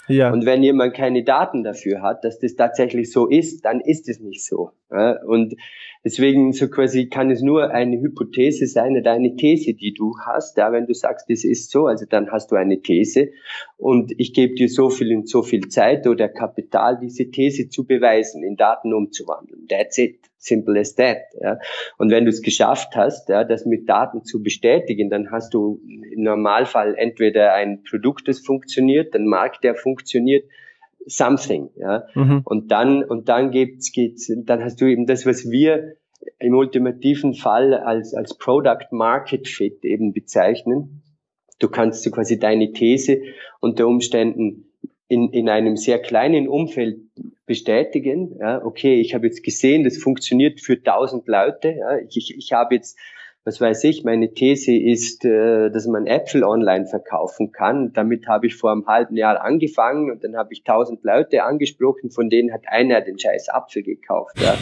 Ja. 0.08 0.32
Und 0.32 0.46
wenn 0.46 0.64
jemand 0.64 0.94
keine 0.94 1.24
Daten 1.24 1.64
dafür 1.64 2.02
hat, 2.02 2.24
dass 2.24 2.40
das 2.40 2.56
tatsächlich 2.56 3.12
so 3.12 3.28
ist, 3.28 3.66
dann 3.66 3.82
ist 3.82 4.08
es 4.08 4.20
nicht 4.20 4.46
so. 4.46 4.72
Und 5.26 5.56
deswegen 6.06 6.54
so 6.54 6.70
quasi 6.70 7.10
kann 7.10 7.30
es 7.30 7.42
nur 7.42 7.72
eine 7.72 8.00
Hypothese 8.00 8.68
sein 8.68 8.96
oder 8.98 9.12
eine 9.12 9.36
These, 9.36 9.74
die 9.74 9.94
du 9.94 10.14
hast. 10.26 10.56
Ja? 10.56 10.72
Wenn 10.72 10.86
du 10.86 10.94
sagst, 10.94 11.30
das 11.30 11.44
ist 11.44 11.72
so, 11.72 11.88
also 11.88 12.06
dann 12.10 12.32
hast 12.32 12.52
du 12.52 12.56
eine 12.56 12.82
These 12.82 13.32
und 13.76 14.14
ich 14.18 14.34
gebe 14.34 14.56
dir 14.56 14.70
so 14.70 14.90
viel 14.90 15.14
und 15.14 15.28
so 15.28 15.44
viel 15.44 15.68
Zeit 15.68 16.08
oder 16.08 16.30
Kapital, 16.30 17.00
diese 17.02 17.30
These 17.30 17.68
zu 17.68 17.86
beweisen, 17.86 18.44
in 18.44 18.56
Daten 18.56 18.94
umzuwandeln. 18.94 19.68
That's 19.68 19.98
it. 19.98 20.20
Simple 20.48 20.80
as 20.80 20.96
that. 20.96 21.18
Ja. 21.42 21.60
Und 21.98 22.12
wenn 22.12 22.25
du 22.25 22.30
es 22.30 22.42
geschafft 22.42 22.96
hast, 22.96 23.30
ja, 23.30 23.44
das 23.44 23.66
mit 23.66 23.88
Daten 23.88 24.24
zu 24.24 24.42
bestätigen, 24.42 25.10
dann 25.10 25.32
hast 25.32 25.54
du 25.54 25.82
im 25.86 26.24
Normalfall 26.24 26.96
entweder 26.96 27.54
ein 27.54 27.84
Produkt, 27.84 28.27
das 28.27 28.39
funktioniert, 28.39 29.13
ein 29.16 29.27
Markt, 29.27 29.63
der 29.63 29.75
funktioniert, 29.75 30.46
something. 31.06 31.70
Ja. 31.75 32.06
Mhm. 32.16 32.42
Und 32.44 32.72
dann 32.72 33.04
und 33.04 33.30
dann 33.30 33.51
geht's, 33.51 33.92
geht's, 33.92 34.32
dann 34.46 34.63
hast 34.63 34.82
du 34.82 34.86
eben 34.86 35.06
das, 35.06 35.25
was 35.25 35.50
wir 35.50 35.96
im 36.39 36.56
ultimativen 36.56 37.34
Fall 37.34 37.74
als 37.74 38.13
als 38.13 38.38
Product 38.38 38.92
Market 38.92 39.48
Fit 39.48 39.84
eben 39.84 40.13
bezeichnen. 40.13 41.04
Du 41.60 41.70
kannst 41.70 42.04
so 42.04 42.12
quasi 42.12 42.39
deine 42.39 42.72
These 42.72 43.22
unter 43.60 43.88
Umständen 43.88 44.67
in, 45.08 45.32
in 45.32 45.50
einem 45.50 45.78
sehr 45.78 46.00
kleinen 46.00 46.48
Umfeld 46.48 47.00
bestätigen. 47.46 48.38
Ja, 48.40 48.64
okay, 48.64 49.00
ich 49.00 49.14
habe 49.14 49.28
jetzt 49.28 49.44
gesehen, 49.44 49.84
das 49.84 49.98
funktioniert 49.98 50.60
für 50.60 50.82
tausend 50.82 51.28
Leute. 51.28 51.76
Ja, 51.80 51.98
ich, 51.98 52.36
ich 52.38 52.54
habe 52.54 52.76
jetzt 52.76 52.98
was 53.48 53.62
weiß 53.62 53.86
ich, 53.86 54.04
meine 54.04 54.34
These 54.34 54.76
ist, 54.76 55.24
äh, 55.24 55.70
dass 55.70 55.88
man 55.88 56.06
Äpfel 56.06 56.44
online 56.44 56.86
verkaufen 56.86 57.54
kann. 57.54 57.94
Damit 57.94 58.28
habe 58.28 58.48
ich 58.48 58.56
vor 58.56 58.74
einem 58.74 58.86
halben 58.88 59.16
Jahr 59.16 59.42
angefangen 59.42 60.12
und 60.12 60.22
dann 60.22 60.36
habe 60.36 60.52
ich 60.52 60.66
tausend 60.66 61.02
Leute 61.06 61.44
angesprochen, 61.44 62.12
von 62.12 62.30
denen 62.30 62.52
hat 62.52 62.64
einer 62.68 63.00
den 63.00 63.18
scheiß 63.18 63.48
Apfel 63.48 63.84
gekauft. 63.84 64.38
Ja. 64.42 64.58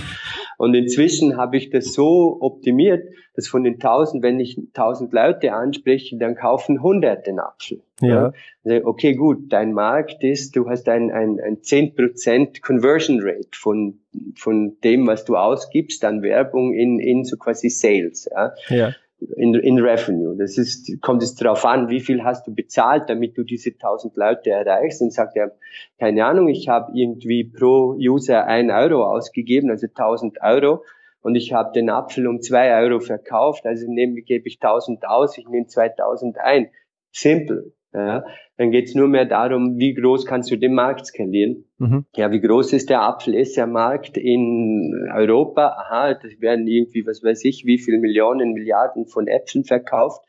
Und 0.60 0.76
inzwischen 0.76 1.36
habe 1.36 1.58
ich 1.58 1.72
das 1.72 1.94
so 1.94 2.38
optimiert, 2.42 3.10
dass 3.36 3.48
von 3.48 3.64
den 3.64 3.80
tausend, 3.80 4.24
wenn 4.24 4.40
ich 4.40 4.60
tausend 4.74 5.12
Leute 5.12 5.54
anspreche, 5.54 6.18
dann 6.18 6.36
kaufen 6.36 6.82
hundert 6.82 7.28
den 7.28 7.40
Apfel. 7.40 7.82
Ja. 8.02 8.34
ja. 8.64 8.86
Okay, 8.86 9.16
gut, 9.16 9.52
dein 9.52 9.74
Markt 9.74 10.24
ist, 10.24 10.56
du 10.56 10.70
hast 10.70 10.88
ein, 10.88 11.12
ein, 11.12 11.40
ein 11.40 11.58
10% 11.58 12.62
Conversion 12.62 13.20
Rate 13.22 13.50
von, 13.54 14.00
von 14.36 14.78
dem, 14.84 15.06
was 15.08 15.26
du 15.26 15.36
ausgibst 15.36 16.04
an 16.06 16.22
Werbung 16.22 16.74
in, 16.74 17.00
in 17.00 17.26
so 17.26 17.38
quasi 17.38 17.70
Sales. 17.70 18.30
Ja. 18.32 18.54
ja. 18.70 18.94
In, 19.38 19.54
in 19.56 19.80
Revenue. 19.80 20.36
Das 20.38 20.58
ist, 20.58 21.02
kommt 21.02 21.24
es 21.24 21.36
darauf 21.36 21.66
an, 21.66 21.90
wie 21.90 22.02
viel 22.02 22.24
hast 22.24 22.46
du 22.48 22.54
bezahlt, 22.54 23.10
damit 23.10 23.38
du 23.38 23.44
diese 23.44 23.70
1000 23.72 24.16
Leute 24.18 24.52
erreichst. 24.52 25.02
Und 25.02 25.14
sagt 25.14 25.38
er, 25.38 25.56
keine 25.98 26.26
Ahnung, 26.26 26.50
ich 26.50 26.68
habe 26.68 26.92
irgendwie 26.94 27.46
pro 27.46 27.96
User 27.98 28.46
ein 28.46 28.72
Euro 28.72 29.04
ausgegeben, 29.04 29.72
also 29.72 29.88
1000 29.88 30.42
Euro 30.42 30.84
und 31.26 31.34
ich 31.34 31.54
habe 31.54 31.72
den 31.74 31.90
Apfel 31.90 32.28
um 32.28 32.40
zwei 32.40 32.80
Euro 32.84 33.00
verkauft, 33.00 33.66
also 33.66 33.92
nehme, 33.92 34.22
gebe 34.22 34.48
ich 34.48 34.60
1000 34.62 35.08
aus, 35.08 35.40
ich 35.40 35.48
nehme 35.48 35.66
2000 35.66 36.38
ein. 36.38 36.70
Simple. 37.12 37.74
Ja, 37.96 38.26
dann 38.58 38.70
geht's 38.70 38.94
nur 38.94 39.08
mehr 39.08 39.26
darum, 39.26 39.80
wie 39.80 39.96
groß 39.96 40.28
kannst 40.28 40.52
du 40.52 40.56
den 40.56 40.76
Markt 40.76 41.08
skalieren. 41.08 41.66
Mhm. 41.80 42.06
Ja, 42.16 42.32
wie 42.32 42.42
groß 42.42 42.74
ist 42.74 42.92
der 42.92 43.02
Apfel? 43.02 43.34
Ist 43.34 43.58
der 43.58 43.66
Markt 43.66 44.18
in 44.18 45.10
Europa? 45.16 45.70
Aha, 45.70 46.14
das 46.14 46.40
werden 46.42 46.68
irgendwie, 46.68 47.08
was 47.08 47.24
weiß 47.24 47.44
ich, 47.46 47.64
wie 47.66 47.80
viel 47.80 47.98
Millionen, 47.98 48.52
Milliarden 48.52 49.08
von 49.08 49.28
Äpfeln 49.28 49.64
verkauft 49.64 50.22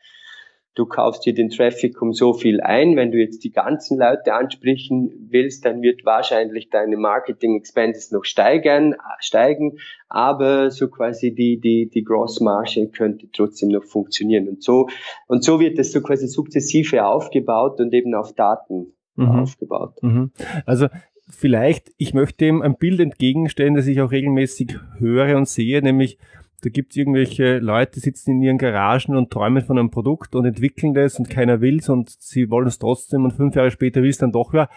du 0.77 0.85
kaufst 0.85 1.25
dir 1.25 1.33
den 1.33 1.49
Traffic 1.49 2.01
um 2.01 2.13
so 2.13 2.33
viel 2.33 2.61
ein. 2.61 2.95
Wenn 2.95 3.11
du 3.11 3.17
jetzt 3.17 3.43
die 3.43 3.51
ganzen 3.51 3.97
Leute 3.97 4.33
ansprechen 4.33 5.27
willst, 5.29 5.65
dann 5.65 5.81
wird 5.81 6.05
wahrscheinlich 6.05 6.69
deine 6.69 6.97
Marketing 6.97 7.57
Expenses 7.57 8.11
noch 8.11 8.23
steigern, 8.23 8.95
steigen, 9.19 9.79
aber 10.07 10.69
so 10.69 10.87
quasi 10.87 11.33
die, 11.33 11.59
die, 11.59 11.89
die 11.89 12.03
Grossmarge 12.03 12.89
könnte 12.89 13.27
trotzdem 13.31 13.69
noch 13.69 13.83
funktionieren. 13.83 14.47
Und 14.47 14.63
so, 14.63 14.87
und 15.27 15.43
so 15.43 15.59
wird 15.59 15.79
es 15.79 15.91
so 15.91 16.01
quasi 16.01 16.27
sukzessive 16.27 17.05
aufgebaut 17.05 17.79
und 17.79 17.93
eben 17.93 18.13
auf 18.13 18.33
Daten 18.33 18.93
mhm. 19.15 19.29
aufgebaut. 19.29 20.01
Mhm. 20.01 20.31
Also, 20.65 20.87
Vielleicht, 21.29 21.91
ich 21.97 22.13
möchte 22.13 22.45
dem 22.45 22.61
ein 22.61 22.77
Bild 22.77 23.01
entgegenstellen, 23.01 23.73
das 23.73 23.85
ich 23.85 23.99
auch 23.99 24.11
regelmäßig 24.11 24.77
höre 24.97 25.35
und 25.35 25.49
sehe, 25.49 25.81
nämlich 25.81 26.17
da 26.61 26.69
gibt 26.69 26.91
es 26.91 26.97
irgendwelche 26.97 27.59
Leute, 27.59 27.93
die 27.93 27.99
sitzen 27.99 28.31
in 28.31 28.41
ihren 28.41 28.57
Garagen 28.57 29.15
und 29.15 29.29
träumen 29.29 29.63
von 29.63 29.77
einem 29.77 29.91
Produkt 29.91 30.35
und 30.35 30.45
entwickeln 30.45 30.93
das 30.93 31.19
und 31.19 31.29
keiner 31.29 31.61
will's 31.61 31.87
und 31.87 32.09
sie 32.09 32.49
wollen 32.49 32.67
es 32.67 32.79
trotzdem 32.79 33.25
und 33.25 33.33
fünf 33.33 33.55
Jahre 33.55 33.69
später 33.69 34.01
will 34.01 34.09
es 34.09 34.17
dann 34.17 34.31
doch 34.31 34.53
wer. 34.53 34.69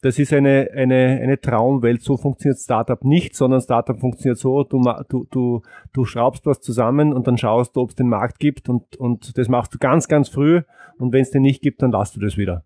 Das 0.00 0.18
ist 0.18 0.32
eine, 0.32 0.68
eine, 0.74 1.20
eine 1.22 1.40
Traumwelt. 1.40 2.02
So 2.02 2.16
funktioniert 2.16 2.58
Startup 2.58 3.04
nicht, 3.04 3.36
sondern 3.36 3.60
Startup 3.60 4.00
funktioniert 4.00 4.36
so, 4.36 4.64
du, 4.64 4.82
du, 5.08 5.26
du, 5.30 5.62
du 5.92 6.04
schraubst 6.04 6.44
was 6.44 6.60
zusammen 6.60 7.12
und 7.12 7.28
dann 7.28 7.38
schaust 7.38 7.76
du, 7.76 7.82
ob 7.82 7.90
es 7.90 7.94
den 7.94 8.08
Markt 8.08 8.40
gibt 8.40 8.68
und, 8.68 8.96
und 8.96 9.38
das 9.38 9.48
machst 9.48 9.72
du 9.74 9.78
ganz, 9.78 10.08
ganz 10.08 10.28
früh 10.28 10.62
und 10.98 11.12
wenn 11.12 11.22
es 11.22 11.30
den 11.30 11.42
nicht 11.42 11.62
gibt, 11.62 11.82
dann 11.82 11.92
lass 11.92 12.12
du 12.12 12.18
das 12.18 12.36
wieder. 12.36 12.64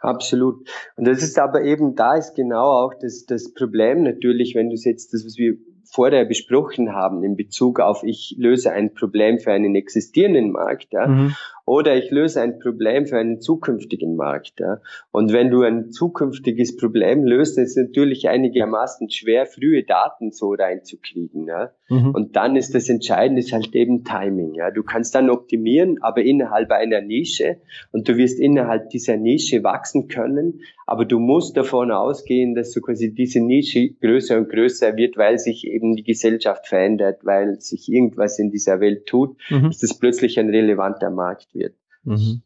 Absolut. 0.00 0.68
Und 0.96 1.06
das 1.06 1.22
ist 1.22 1.38
aber 1.38 1.62
eben, 1.62 1.94
da 1.94 2.14
ist 2.14 2.34
genau 2.34 2.84
auch 2.84 2.92
das, 3.00 3.24
das 3.24 3.54
Problem 3.54 4.02
natürlich, 4.02 4.54
wenn 4.54 4.68
du 4.68 4.76
jetzt 4.76 5.14
das, 5.14 5.24
was 5.24 5.38
wir 5.38 5.56
vorher 5.94 6.24
besprochen 6.24 6.92
haben 6.92 7.22
in 7.22 7.36
Bezug 7.36 7.78
auf, 7.78 8.02
ich 8.02 8.34
löse 8.36 8.72
ein 8.72 8.94
Problem 8.94 9.38
für 9.38 9.52
einen 9.52 9.76
existierenden 9.76 10.50
Markt 10.50 10.92
ja, 10.92 11.06
mhm. 11.06 11.36
Oder 11.66 11.96
ich 11.96 12.10
löse 12.10 12.40
ein 12.42 12.58
Problem 12.58 13.06
für 13.06 13.18
einen 13.18 13.40
zukünftigen 13.40 14.16
Markt. 14.16 14.60
Ja. 14.60 14.80
Und 15.12 15.32
wenn 15.32 15.50
du 15.50 15.62
ein 15.62 15.90
zukünftiges 15.90 16.76
Problem 16.76 17.24
löst, 17.24 17.58
ist 17.58 17.76
es 17.76 17.76
natürlich 17.76 18.28
einigermaßen 18.28 19.10
schwer, 19.10 19.46
frühe 19.46 19.82
Daten 19.82 20.30
so 20.30 20.52
reinzukriegen. 20.52 21.46
Ja. 21.46 21.72
Mhm. 21.88 22.10
Und 22.10 22.36
dann 22.36 22.56
ist 22.56 22.74
das 22.74 22.88
Entscheidende 22.88 23.40
ist 23.40 23.52
halt 23.52 23.74
eben 23.74 24.04
Timing. 24.04 24.54
Ja. 24.54 24.70
Du 24.70 24.82
kannst 24.82 25.14
dann 25.14 25.30
optimieren, 25.30 26.02
aber 26.02 26.22
innerhalb 26.22 26.70
einer 26.70 27.00
Nische 27.00 27.58
und 27.92 28.08
du 28.08 28.16
wirst 28.16 28.40
innerhalb 28.40 28.90
dieser 28.90 29.16
Nische 29.16 29.64
wachsen 29.64 30.08
können, 30.08 30.60
aber 30.86 31.06
du 31.06 31.18
musst 31.18 31.56
davon 31.56 31.90
ausgehen, 31.90 32.54
dass 32.54 32.72
so 32.72 32.80
quasi 32.80 33.14
diese 33.14 33.40
Nische 33.40 33.90
größer 34.00 34.36
und 34.36 34.50
größer 34.50 34.96
wird, 34.96 35.16
weil 35.16 35.38
sich 35.38 35.66
eben 35.66 35.96
die 35.96 36.04
Gesellschaft 36.04 36.66
verändert, 36.66 37.20
weil 37.24 37.60
sich 37.60 37.90
irgendwas 37.90 38.38
in 38.38 38.50
dieser 38.50 38.80
Welt 38.80 39.06
tut, 39.06 39.36
mhm. 39.48 39.64
dass 39.64 39.78
das 39.78 39.98
plötzlich 39.98 40.38
ein 40.38 40.50
relevanter 40.50 41.10
Markt 41.10 41.53
wird. 41.54 41.74
Mhm. 42.04 42.42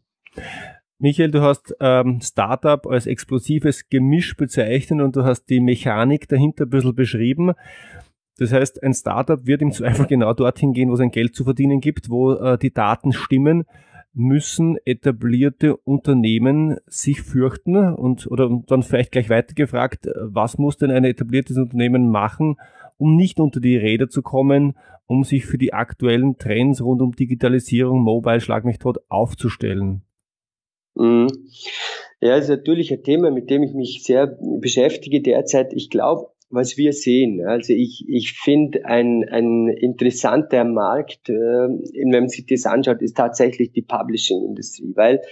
Michael, 0.98 1.30
du 1.30 1.42
hast 1.42 1.76
ähm, 1.80 2.20
Startup 2.20 2.84
als 2.86 3.06
explosives 3.06 3.88
Gemisch 3.88 4.36
bezeichnet 4.36 5.00
und 5.00 5.14
du 5.14 5.24
hast 5.24 5.46
die 5.46 5.60
Mechanik 5.60 6.28
dahinter 6.28 6.64
ein 6.64 6.70
bisschen 6.70 6.94
beschrieben. 6.94 7.52
Das 8.38 8.52
heißt, 8.52 8.82
ein 8.82 8.94
Startup 8.94 9.46
wird 9.46 9.62
im 9.62 9.72
Zweifel 9.72 10.06
genau 10.06 10.32
dorthin 10.32 10.72
gehen, 10.72 10.90
wo 10.90 10.94
es 10.94 11.00
ein 11.00 11.10
Geld 11.10 11.34
zu 11.34 11.44
verdienen 11.44 11.80
gibt, 11.80 12.10
wo 12.10 12.32
äh, 12.34 12.58
die 12.58 12.72
Daten 12.72 13.12
stimmen 13.12 13.64
müssen 14.14 14.76
etablierte 14.84 15.76
Unternehmen 15.76 16.78
sich 16.86 17.22
fürchten 17.22 17.76
und 17.76 18.26
oder 18.26 18.50
dann 18.66 18.82
vielleicht 18.82 19.12
gleich 19.12 19.30
weitergefragt, 19.30 20.08
was 20.16 20.58
muss 20.58 20.76
denn 20.76 20.90
ein 20.90 21.04
etabliertes 21.04 21.56
Unternehmen 21.56 22.10
machen, 22.10 22.56
um 22.96 23.14
nicht 23.14 23.38
unter 23.38 23.60
die 23.60 23.76
Räder 23.76 24.08
zu 24.08 24.22
kommen, 24.22 24.74
um 25.08 25.24
sich 25.24 25.46
für 25.46 25.58
die 25.58 25.72
aktuellen 25.72 26.38
Trends 26.38 26.80
rund 26.80 27.02
um 27.02 27.16
Digitalisierung, 27.16 28.00
Mobile, 28.00 28.40
Schlag 28.40 28.64
mich 28.64 28.78
tot 28.78 28.98
aufzustellen? 29.08 30.02
Mhm. 30.94 31.28
Ja, 32.20 32.36
ist 32.36 32.48
natürlich 32.48 32.92
ein 32.92 33.02
Thema, 33.02 33.30
mit 33.30 33.50
dem 33.50 33.62
ich 33.62 33.72
mich 33.72 34.02
sehr 34.04 34.38
beschäftige 34.60 35.22
derzeit. 35.22 35.72
Ich 35.72 35.90
glaube, 35.90 36.28
was 36.50 36.76
wir 36.76 36.92
sehen. 36.92 37.44
Also 37.46 37.72
ich, 37.72 38.04
ich 38.08 38.32
finde, 38.32 38.84
ein, 38.84 39.24
ein 39.28 39.68
interessanter 39.68 40.64
Markt, 40.64 41.28
äh, 41.28 41.32
wenn 41.32 42.10
man 42.10 42.28
sich 42.28 42.46
das 42.46 42.66
anschaut, 42.66 43.02
ist 43.02 43.16
tatsächlich 43.16 43.72
die 43.72 43.82
Publishing-Industrie, 43.82 44.92
weil 44.94 45.22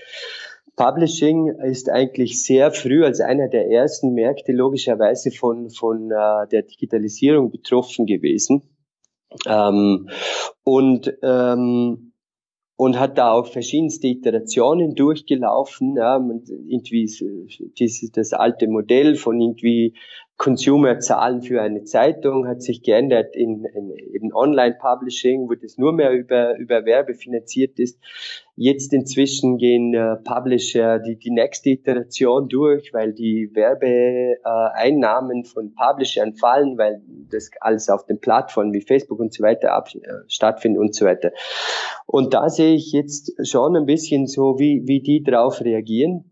Publishing 0.76 1.48
ist 1.64 1.90
eigentlich 1.90 2.44
sehr 2.44 2.70
früh 2.70 3.04
als 3.04 3.20
einer 3.20 3.48
der 3.48 3.70
ersten 3.70 4.12
Märkte 4.12 4.52
logischerweise 4.52 5.30
von, 5.30 5.70
von 5.70 6.10
äh, 6.10 6.46
der 6.50 6.62
Digitalisierung 6.62 7.50
betroffen 7.50 8.04
gewesen. 8.04 8.62
Ähm, 9.46 10.08
und 10.64 11.12
ähm, 11.22 12.12
und 12.76 12.98
hat 13.00 13.16
da 13.16 13.32
auch 13.32 13.46
verschiedenste 13.46 14.06
Iterationen 14.06 14.94
durchgelaufen. 14.94 15.96
Ja, 15.96 16.18
irgendwie 16.68 17.10
dieses, 17.78 18.10
das 18.12 18.32
alte 18.34 18.68
Modell 18.68 19.16
von 19.16 19.40
irgendwie 19.40 19.94
Consumer-Zahlen 20.38 21.40
für 21.40 21.62
eine 21.62 21.84
Zeitung 21.84 22.46
hat 22.46 22.60
sich 22.60 22.82
geändert 22.82 23.34
in, 23.34 23.64
in 23.64 23.90
eben 23.90 24.34
Online-Publishing, 24.34 25.48
wo 25.48 25.54
das 25.54 25.78
nur 25.78 25.94
mehr 25.94 26.12
über, 26.12 26.56
über 26.58 26.84
Werbe 26.84 27.14
finanziert 27.14 27.78
ist. 27.78 27.98
Jetzt 28.54 28.92
inzwischen 28.92 29.56
gehen 29.56 29.94
äh, 29.94 30.16
Publisher 30.16 30.98
die, 30.98 31.16
die 31.16 31.30
nächste 31.30 31.70
Iteration 31.70 32.48
durch, 32.48 32.92
weil 32.92 33.14
die 33.14 33.50
Werbeeinnahmen 33.54 35.40
äh, 35.40 35.44
von 35.44 35.74
Publishern 35.74 36.34
fallen, 36.34 36.76
weil 36.76 37.00
das 37.30 37.50
alles 37.60 37.88
auf 37.88 38.04
den 38.04 38.20
Plattformen 38.20 38.74
wie 38.74 38.82
Facebook 38.82 39.20
und 39.20 39.32
so 39.32 39.42
weiter 39.42 39.72
ab, 39.72 39.88
äh, 39.94 40.00
stattfindet 40.28 40.80
und 40.80 40.94
so 40.94 41.06
weiter. 41.06 41.32
Und 42.04 42.34
da 42.34 42.50
sehe 42.50 42.74
ich 42.74 42.92
jetzt 42.92 43.32
schon 43.46 43.74
ein 43.74 43.86
bisschen 43.86 44.26
so, 44.26 44.58
wie, 44.58 44.82
wie 44.84 45.00
die 45.00 45.22
drauf 45.22 45.62
reagieren. 45.62 46.30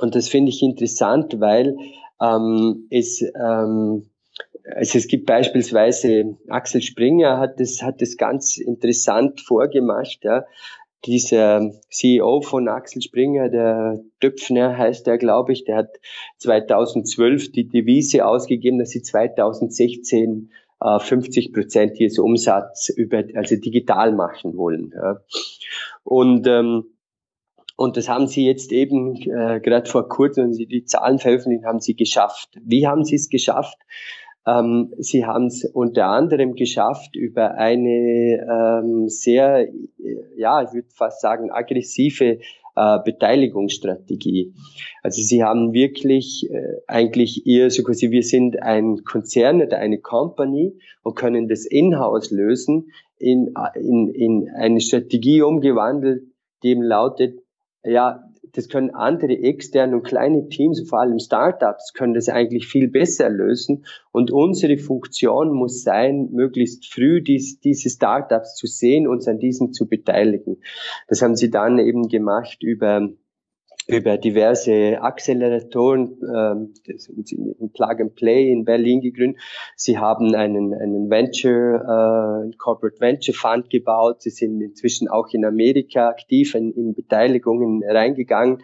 Und 0.00 0.14
das 0.14 0.28
finde 0.28 0.50
ich 0.50 0.62
interessant, 0.62 1.38
weil 1.40 1.76
ähm, 2.20 2.86
es, 2.90 3.22
ähm, 3.22 4.10
also 4.74 4.98
es 4.98 5.06
gibt 5.06 5.26
beispielsweise 5.26 6.36
Axel 6.48 6.82
Springer 6.82 7.38
hat 7.38 7.60
das, 7.60 7.82
hat 7.82 8.02
das 8.02 8.16
ganz 8.16 8.56
interessant 8.56 9.40
vorgemacht. 9.40 10.18
Ja. 10.22 10.44
Dieser 11.04 11.70
CEO 11.90 12.40
von 12.40 12.68
Axel 12.68 13.00
Springer, 13.00 13.48
der 13.48 14.00
Döpfner 14.22 14.76
heißt 14.76 15.06
er, 15.06 15.18
glaube 15.18 15.52
ich, 15.52 15.64
der 15.64 15.76
hat 15.76 15.90
2012 16.38 17.52
die 17.52 17.68
Devise 17.68 18.26
ausgegeben, 18.26 18.78
dass 18.78 18.90
sie 18.90 19.02
2016 19.02 20.50
äh, 20.80 20.98
50 20.98 21.52
Prozent 21.52 22.00
ihres 22.00 22.18
Umsatz 22.18 22.88
über, 22.88 23.22
also 23.34 23.56
digital 23.56 24.12
machen 24.12 24.56
wollen. 24.56 24.92
Ja. 24.94 25.20
Und 26.02 26.46
ähm, 26.48 26.86
und 27.76 27.96
das 27.96 28.08
haben 28.08 28.26
sie 28.26 28.46
jetzt 28.46 28.72
eben 28.72 29.16
äh, 29.16 29.60
gerade 29.60 29.88
vor 29.88 30.08
kurzem, 30.08 30.44
wenn 30.44 30.52
sie 30.54 30.66
die 30.66 30.84
Zahlen 30.84 31.18
veröffentlichen, 31.18 31.66
haben 31.66 31.80
sie 31.80 31.94
geschafft. 31.94 32.56
Wie 32.62 32.86
haben 32.86 33.04
sie 33.04 33.16
es 33.16 33.28
geschafft? 33.28 33.78
Ähm, 34.46 34.94
sie 34.98 35.26
haben 35.26 35.46
es 35.46 35.64
unter 35.64 36.06
anderem 36.06 36.54
geschafft 36.54 37.16
über 37.16 37.54
eine 37.54 38.80
ähm, 38.80 39.08
sehr, 39.08 39.68
ja, 40.36 40.62
ich 40.62 40.72
würde 40.72 40.88
fast 40.94 41.20
sagen, 41.20 41.50
aggressive 41.50 42.38
äh, 42.76 42.98
Beteiligungsstrategie. 43.04 44.54
Also 45.02 45.20
sie 45.20 45.44
haben 45.44 45.72
wirklich 45.72 46.48
äh, 46.50 46.80
eigentlich 46.86 47.46
eher 47.46 47.70
so 47.70 47.82
quasi, 47.82 48.10
wir 48.10 48.22
sind 48.22 48.62
ein 48.62 49.04
Konzern 49.04 49.60
oder 49.60 49.78
eine 49.78 49.98
Company 49.98 50.78
und 51.02 51.16
können 51.16 51.48
das 51.48 51.66
in-house 51.66 52.30
lösen, 52.30 52.90
in, 53.18 53.54
in, 53.74 54.08
in 54.08 54.48
eine 54.54 54.80
Strategie 54.80 55.42
umgewandelt, 55.42 56.22
die 56.62 56.68
eben 56.68 56.82
lautet, 56.82 57.40
ja, 57.90 58.22
das 58.52 58.68
können 58.68 58.90
andere 58.94 59.38
externe 59.38 59.96
und 59.96 60.02
kleine 60.02 60.48
Teams, 60.48 60.82
vor 60.88 61.00
allem 61.00 61.18
Startups, 61.18 61.92
können 61.92 62.14
das 62.14 62.28
eigentlich 62.28 62.66
viel 62.66 62.88
besser 62.88 63.28
lösen. 63.28 63.84
Und 64.12 64.30
unsere 64.30 64.78
Funktion 64.78 65.52
muss 65.52 65.82
sein, 65.82 66.30
möglichst 66.32 66.86
früh 66.86 67.20
dies, 67.22 67.60
diese 67.60 67.90
Startups 67.90 68.54
zu 68.54 68.66
sehen, 68.66 69.06
uns 69.06 69.28
an 69.28 69.38
diesen 69.38 69.72
zu 69.72 69.86
beteiligen. 69.86 70.62
Das 71.06 71.20
haben 71.20 71.36
sie 71.36 71.50
dann 71.50 71.78
eben 71.78 72.08
gemacht 72.08 72.62
über 72.62 73.10
über 73.86 74.18
diverse 74.18 75.00
Acceleratoren, 75.00 76.18
ähm, 76.34 76.74
in 76.88 77.70
Plug 77.72 78.00
and 78.00 78.14
Play 78.16 78.50
in 78.50 78.64
Berlin 78.64 79.00
gegründet. 79.00 79.40
Sie 79.76 79.98
haben 79.98 80.34
einen, 80.34 80.74
einen 80.74 81.08
Venture, 81.08 82.46
äh, 82.50 82.56
Corporate 82.56 83.00
Venture 83.00 83.34
Fund 83.34 83.70
gebaut. 83.70 84.22
Sie 84.22 84.30
sind 84.30 84.60
inzwischen 84.60 85.08
auch 85.08 85.28
in 85.32 85.44
Amerika 85.44 86.08
aktiv 86.08 86.54
in, 86.54 86.72
in 86.72 86.94
Beteiligungen 86.94 87.82
reingegangen. 87.88 88.62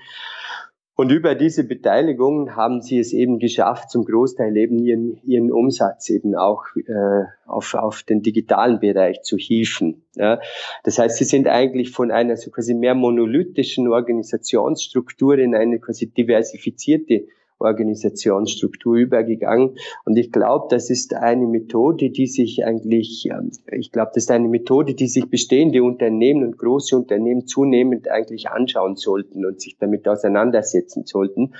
Und 1.02 1.10
über 1.10 1.34
diese 1.34 1.64
Beteiligung 1.64 2.54
haben 2.54 2.80
sie 2.80 3.00
es 3.00 3.12
eben 3.12 3.40
geschafft, 3.40 3.90
zum 3.90 4.04
Großteil 4.04 4.56
eben 4.56 4.78
ihren, 4.78 5.20
ihren 5.24 5.50
Umsatz 5.50 6.08
eben 6.10 6.36
auch 6.36 6.62
äh, 6.76 7.24
auf, 7.44 7.74
auf 7.74 8.04
den 8.04 8.22
digitalen 8.22 8.78
Bereich 8.78 9.20
zu 9.22 9.36
hieven. 9.36 10.04
Ja. 10.14 10.38
Das 10.84 11.00
heißt, 11.00 11.16
sie 11.16 11.24
sind 11.24 11.48
eigentlich 11.48 11.90
von 11.90 12.12
einer 12.12 12.36
so 12.36 12.52
quasi 12.52 12.74
mehr 12.74 12.94
monolithischen 12.94 13.88
Organisationsstruktur 13.88 15.38
in 15.38 15.56
eine 15.56 15.80
quasi 15.80 16.06
diversifizierte 16.06 17.26
Organisationsstruktur 17.62 18.96
übergegangen. 18.96 19.76
Und 20.04 20.16
ich 20.16 20.32
glaube, 20.32 20.66
das 20.70 20.90
ist 20.90 21.14
eine 21.14 21.46
Methode, 21.46 22.10
die 22.10 22.26
sich 22.26 22.64
eigentlich, 22.64 23.26
ähm, 23.30 23.50
ich 23.72 23.92
glaube, 23.92 24.10
das 24.14 24.24
ist 24.24 24.30
eine 24.30 24.48
Methode, 24.48 24.94
die 24.94 25.08
sich 25.08 25.28
bestehende 25.28 25.82
Unternehmen 25.82 26.44
und 26.44 26.58
große 26.58 26.96
Unternehmen 26.96 27.46
zunehmend 27.46 28.08
eigentlich 28.08 28.48
anschauen 28.50 28.96
sollten 28.96 29.44
und 29.44 29.60
sich 29.60 29.76
damit 29.78 30.06
auseinandersetzen 30.06 31.04
sollten. 31.06 31.54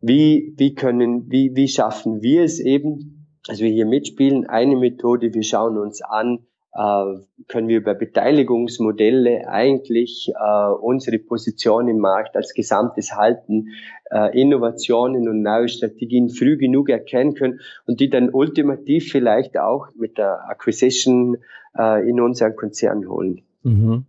Wie, 0.00 0.54
wie 0.56 0.74
können, 0.74 1.30
wie, 1.30 1.54
wie 1.54 1.68
schaffen 1.68 2.22
wir 2.22 2.44
es 2.44 2.60
eben, 2.60 3.26
also 3.48 3.64
wir 3.64 3.70
hier 3.70 3.86
mitspielen, 3.86 4.46
eine 4.46 4.76
Methode, 4.76 5.32
wir 5.34 5.42
schauen 5.42 5.78
uns 5.78 6.02
an, 6.02 6.46
können 6.72 7.68
wir 7.68 7.78
über 7.78 7.94
Beteiligungsmodelle 7.94 9.48
eigentlich 9.48 10.30
äh, 10.34 10.70
unsere 10.70 11.18
Position 11.18 11.88
im 11.88 11.98
Markt 11.98 12.36
als 12.36 12.52
Gesamtes 12.54 13.16
halten, 13.16 13.68
äh, 14.10 14.38
Innovationen 14.40 15.28
und 15.28 15.42
neue 15.42 15.68
Strategien 15.68 16.28
früh 16.28 16.56
genug 16.56 16.88
erkennen 16.88 17.34
können 17.34 17.60
und 17.86 18.00
die 18.00 18.10
dann 18.10 18.30
ultimativ 18.30 19.10
vielleicht 19.10 19.58
auch 19.58 19.88
mit 19.96 20.18
der 20.18 20.48
Acquisition 20.48 21.38
äh, 21.76 22.08
in 22.08 22.20
unseren 22.20 22.54
Konzern 22.54 23.08
holen. 23.08 23.42
Mhm. 23.62 24.04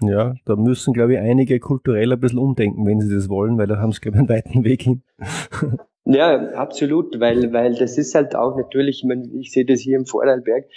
Ja, 0.00 0.34
da 0.44 0.54
müssen, 0.54 0.92
glaube 0.92 1.14
ich, 1.14 1.18
einige 1.18 1.58
kulturell 1.58 2.12
ein 2.12 2.20
bisschen 2.20 2.38
umdenken, 2.38 2.86
wenn 2.86 3.00
sie 3.00 3.12
das 3.12 3.28
wollen, 3.28 3.58
weil 3.58 3.66
da 3.66 3.78
haben 3.78 3.90
sie, 3.90 4.00
glaube 4.00 4.16
ich, 4.16 4.20
einen 4.20 4.28
weiten 4.28 4.64
Weg 4.64 4.82
hin. 4.82 5.02
ja, 6.04 6.52
absolut, 6.52 7.18
weil, 7.18 7.52
weil 7.52 7.74
das 7.74 7.98
ist 7.98 8.14
halt 8.14 8.36
auch 8.36 8.56
natürlich, 8.56 8.98
ich, 8.98 9.08
meine, 9.08 9.28
ich 9.40 9.50
sehe 9.50 9.64
das 9.64 9.80
hier 9.80 9.98
im 9.98 10.06
Vorarlberg, 10.06 10.66
äh, 10.66 10.68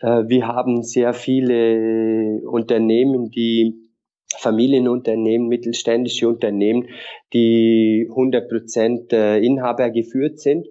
wir 0.00 0.46
haben 0.46 0.82
sehr 0.82 1.14
viele 1.14 2.40
Unternehmen, 2.48 3.30
die 3.30 3.86
Familienunternehmen, 4.38 5.48
mittelständische 5.48 6.28
Unternehmen, 6.28 6.88
die 7.32 8.06
100 8.10 8.48
Prozent 8.48 9.12
äh, 9.12 9.38
Inhaber 9.38 9.90
geführt 9.90 10.40
sind. 10.40 10.66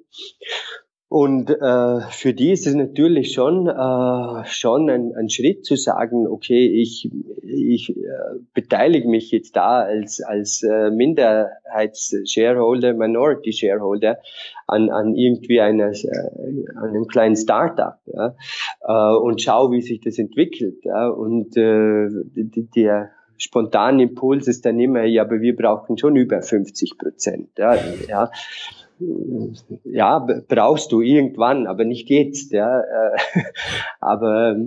Und 1.07 1.51
äh, 1.51 1.99
für 2.09 2.33
die 2.33 2.51
ist 2.51 2.65
es 2.65 2.73
natürlich 2.73 3.33
schon, 3.33 3.67
äh, 3.67 4.45
schon 4.45 4.89
ein, 4.89 5.13
ein 5.15 5.29
Schritt 5.29 5.63
zu 5.63 5.75
sagen, 5.75 6.25
okay, 6.25 6.81
ich, 6.81 7.11
ich 7.43 7.95
äh, 7.95 8.39
beteilige 8.55 9.07
mich 9.07 9.29
jetzt 9.29 9.55
da 9.55 9.81
als, 9.81 10.19
als 10.21 10.63
äh, 10.63 10.89
Minderheits-Shareholder, 10.89 12.95
Minority-Shareholder 12.95 14.17
an, 14.65 14.89
an 14.89 15.13
irgendwie 15.13 15.61
einer, 15.61 15.91
äh, 15.91 16.65
einem 16.81 17.05
kleinen 17.05 17.35
Startup 17.35 17.99
ja, 18.07 18.35
äh, 18.81 19.15
und 19.15 19.43
schaue, 19.43 19.73
wie 19.73 19.83
sich 19.83 20.01
das 20.01 20.17
entwickelt. 20.17 20.83
Ja, 20.85 21.07
und 21.07 21.55
äh, 21.55 22.09
der 22.75 23.11
spontane 23.37 24.01
Impuls 24.01 24.47
ist 24.47 24.65
dann 24.65 24.79
immer, 24.79 25.03
ja, 25.03 25.21
aber 25.21 25.39
wir 25.39 25.55
brauchen 25.55 25.99
schon 25.99 26.15
über 26.15 26.41
50 26.41 26.97
Prozent. 26.97 27.49
Ja, 27.59 27.77
ja 28.07 28.31
ja, 29.83 30.19
brauchst 30.47 30.91
du 30.91 31.01
irgendwann, 31.01 31.67
aber 31.67 31.85
nicht 31.85 32.09
jetzt. 32.09 32.51
Ja. 32.51 32.81
Äh, 32.81 33.17
aber 33.99 34.57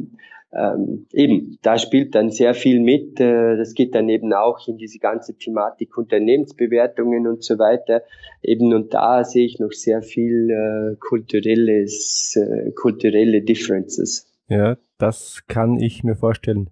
ähm, 0.50 1.06
eben, 1.12 1.58
da 1.60 1.78
spielt 1.78 2.14
dann 2.14 2.30
sehr 2.30 2.54
viel 2.54 2.80
mit. 2.80 3.20
Äh, 3.20 3.56
das 3.56 3.74
geht 3.74 3.94
dann 3.94 4.08
eben 4.08 4.32
auch 4.32 4.66
in 4.66 4.78
diese 4.78 4.98
ganze 4.98 5.36
Thematik 5.36 5.96
Unternehmensbewertungen 5.98 7.26
und 7.26 7.44
so 7.44 7.58
weiter. 7.58 8.02
Eben 8.42 8.72
und 8.72 8.94
da 8.94 9.24
sehe 9.24 9.44
ich 9.44 9.58
noch 9.58 9.72
sehr 9.72 10.02
viel 10.02 10.50
äh, 10.50 10.96
kulturelles, 10.96 12.36
äh, 12.36 12.72
kulturelle 12.72 13.42
Differences. 13.42 14.32
Ja, 14.48 14.78
das 14.96 15.42
kann 15.48 15.78
ich 15.78 16.02
mir 16.02 16.16
vorstellen. 16.16 16.70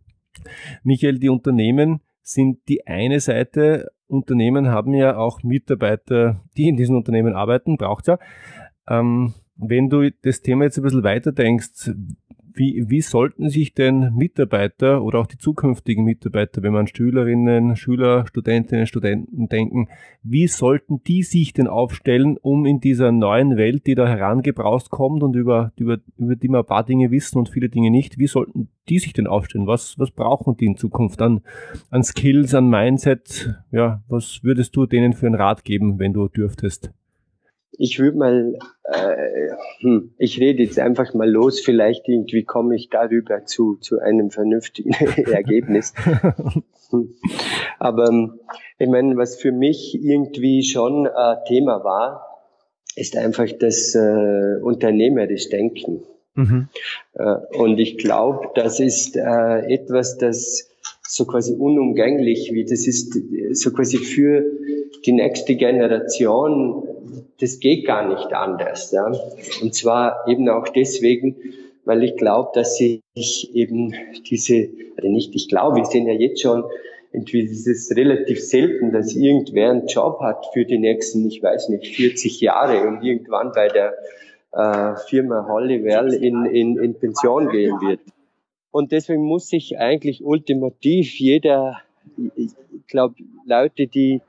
Michael, 0.82 1.18
die 1.18 1.28
Unternehmen 1.28 2.00
sind 2.22 2.60
die 2.68 2.86
eine 2.86 3.20
Seite 3.20 3.88
Unternehmen 4.08 4.68
haben 4.68 4.94
ja 4.94 5.16
auch 5.16 5.42
Mitarbeiter, 5.42 6.40
die 6.56 6.68
in 6.68 6.76
diesen 6.76 6.96
Unternehmen 6.96 7.34
arbeiten, 7.34 7.76
braucht 7.76 8.06
ja. 8.06 8.18
Ähm, 8.88 9.34
wenn 9.56 9.88
du 9.88 10.10
das 10.22 10.42
Thema 10.42 10.64
jetzt 10.64 10.78
ein 10.78 10.82
bisschen 10.82 11.02
weiter 11.04 11.32
denkst, 11.32 11.90
wie, 12.56 12.84
wie 12.88 13.02
sollten 13.02 13.50
sich 13.50 13.74
denn 13.74 14.14
Mitarbeiter 14.14 15.02
oder 15.02 15.20
auch 15.20 15.26
die 15.26 15.38
zukünftigen 15.38 16.04
Mitarbeiter, 16.04 16.62
wenn 16.62 16.72
man 16.72 16.86
Schülerinnen, 16.86 17.76
Schüler, 17.76 18.26
Studentinnen, 18.26 18.86
Studenten 18.86 19.48
denken, 19.48 19.88
wie 20.22 20.46
sollten 20.46 21.02
die 21.04 21.22
sich 21.22 21.52
denn 21.52 21.68
aufstellen, 21.68 22.36
um 22.40 22.66
in 22.66 22.80
dieser 22.80 23.12
neuen 23.12 23.56
Welt, 23.56 23.86
die 23.86 23.94
da 23.94 24.08
herangebraust 24.08 24.90
kommt 24.90 25.22
und 25.22 25.36
über, 25.36 25.72
über, 25.76 25.98
über 26.16 26.34
die 26.34 26.48
wir 26.48 26.60
ein 26.60 26.66
paar 26.66 26.84
Dinge 26.84 27.10
wissen 27.10 27.38
und 27.38 27.50
viele 27.50 27.68
Dinge 27.68 27.90
nicht, 27.90 28.18
wie 28.18 28.26
sollten 28.26 28.68
die 28.88 28.98
sich 28.98 29.12
denn 29.12 29.26
aufstellen? 29.26 29.66
Was, 29.66 29.98
was 29.98 30.10
brauchen 30.10 30.56
die 30.56 30.66
in 30.66 30.76
Zukunft 30.76 31.20
an, 31.20 31.42
an 31.90 32.02
Skills, 32.02 32.54
an 32.54 32.68
Mindset? 32.68 33.54
Ja, 33.70 34.02
was 34.08 34.40
würdest 34.42 34.74
du 34.76 34.86
denen 34.86 35.12
für 35.12 35.26
einen 35.26 35.34
Rat 35.34 35.64
geben, 35.64 35.98
wenn 35.98 36.12
du 36.12 36.28
dürftest? 36.28 36.92
Ich 37.78 37.98
würde 37.98 38.18
mal, 38.18 38.58
äh, 38.84 39.50
hm, 39.80 40.14
ich 40.18 40.40
rede 40.40 40.62
jetzt 40.62 40.78
einfach 40.78 41.14
mal 41.14 41.30
los, 41.30 41.60
vielleicht 41.60 42.08
irgendwie 42.08 42.44
komme 42.44 42.76
ich 42.76 42.88
darüber 42.90 43.44
zu, 43.44 43.76
zu 43.76 43.98
einem 43.98 44.30
vernünftigen 44.30 44.92
Ergebnis. 45.32 45.92
Aber 47.78 48.08
ähm, 48.08 48.40
ich 48.78 48.88
meine, 48.88 49.16
was 49.16 49.36
für 49.36 49.52
mich 49.52 49.98
irgendwie 50.00 50.62
schon 50.62 51.06
äh, 51.06 51.36
Thema 51.46 51.84
war, 51.84 52.26
ist 52.94 53.16
einfach 53.16 53.48
das 53.58 53.94
äh, 53.94 54.60
unternehmerisch 54.62 55.48
Denken. 55.50 56.02
Mhm. 56.34 56.68
Äh, 57.14 57.36
und 57.58 57.78
ich 57.78 57.98
glaube, 57.98 58.50
das 58.54 58.80
ist 58.80 59.16
äh, 59.16 59.72
etwas, 59.72 60.16
das 60.18 60.70
so 61.08 61.24
quasi 61.24 61.54
unumgänglich 61.54 62.50
wie 62.52 62.64
das 62.64 62.86
ist 62.86 63.16
so 63.52 63.72
quasi 63.72 63.98
für 63.98 64.44
die 65.06 65.12
nächste 65.12 65.56
Generation 65.56 66.96
das 67.40 67.60
geht 67.60 67.86
gar 67.86 68.08
nicht 68.08 68.32
anders. 68.32 68.92
Ja. 68.92 69.06
Und 69.62 69.74
zwar 69.74 70.26
eben 70.28 70.48
auch 70.48 70.68
deswegen, 70.68 71.36
weil 71.84 72.02
ich 72.02 72.16
glaube, 72.16 72.50
dass 72.54 72.76
sich 72.76 73.02
eben 73.54 73.94
diese, 74.28 74.68
also 74.96 75.08
nicht 75.08 75.34
ich 75.34 75.48
glaube, 75.48 75.76
wir 75.76 75.84
sehen 75.84 76.06
ja 76.06 76.14
jetzt 76.14 76.40
schon, 76.40 76.64
irgendwie 77.12 77.40
ist 77.40 77.66
es 77.66 77.94
relativ 77.96 78.42
selten, 78.42 78.92
dass 78.92 79.14
irgendwer 79.14 79.70
einen 79.70 79.86
Job 79.86 80.20
hat 80.20 80.46
für 80.52 80.64
die 80.64 80.78
nächsten, 80.78 81.26
ich 81.26 81.42
weiß 81.42 81.68
nicht, 81.70 81.96
40 81.96 82.40
Jahre 82.40 82.86
und 82.86 83.02
irgendwann 83.02 83.52
bei 83.52 83.68
der 83.68 83.94
äh, 84.52 84.96
Firma 85.08 85.46
Hollywell 85.48 86.12
in, 86.12 86.44
in, 86.46 86.78
in 86.78 86.94
Pension 86.94 87.48
gehen 87.48 87.80
wird. 87.80 88.00
Und 88.70 88.92
deswegen 88.92 89.22
muss 89.22 89.48
sich 89.48 89.78
eigentlich 89.78 90.22
ultimativ 90.22 91.18
jeder, 91.18 91.78
ich 92.34 92.52
glaube, 92.86 93.14
Leute, 93.46 93.86
die 93.86 94.20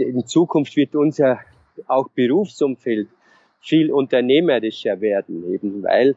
in 0.00 0.26
Zukunft 0.26 0.76
wird 0.76 0.94
unser 0.94 1.40
auch 1.86 2.08
Berufsumfeld 2.08 3.08
viel 3.60 3.92
unternehmerischer 3.92 5.00
werden, 5.00 5.52
eben 5.52 5.82
weil 5.82 6.16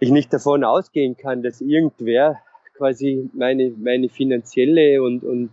ich 0.00 0.10
nicht 0.10 0.32
davon 0.32 0.64
ausgehen 0.64 1.16
kann, 1.16 1.42
dass 1.42 1.60
irgendwer 1.60 2.40
quasi 2.74 3.28
meine, 3.32 3.72
meine 3.76 4.08
finanzielle 4.08 5.02
und, 5.02 5.24
und, 5.24 5.50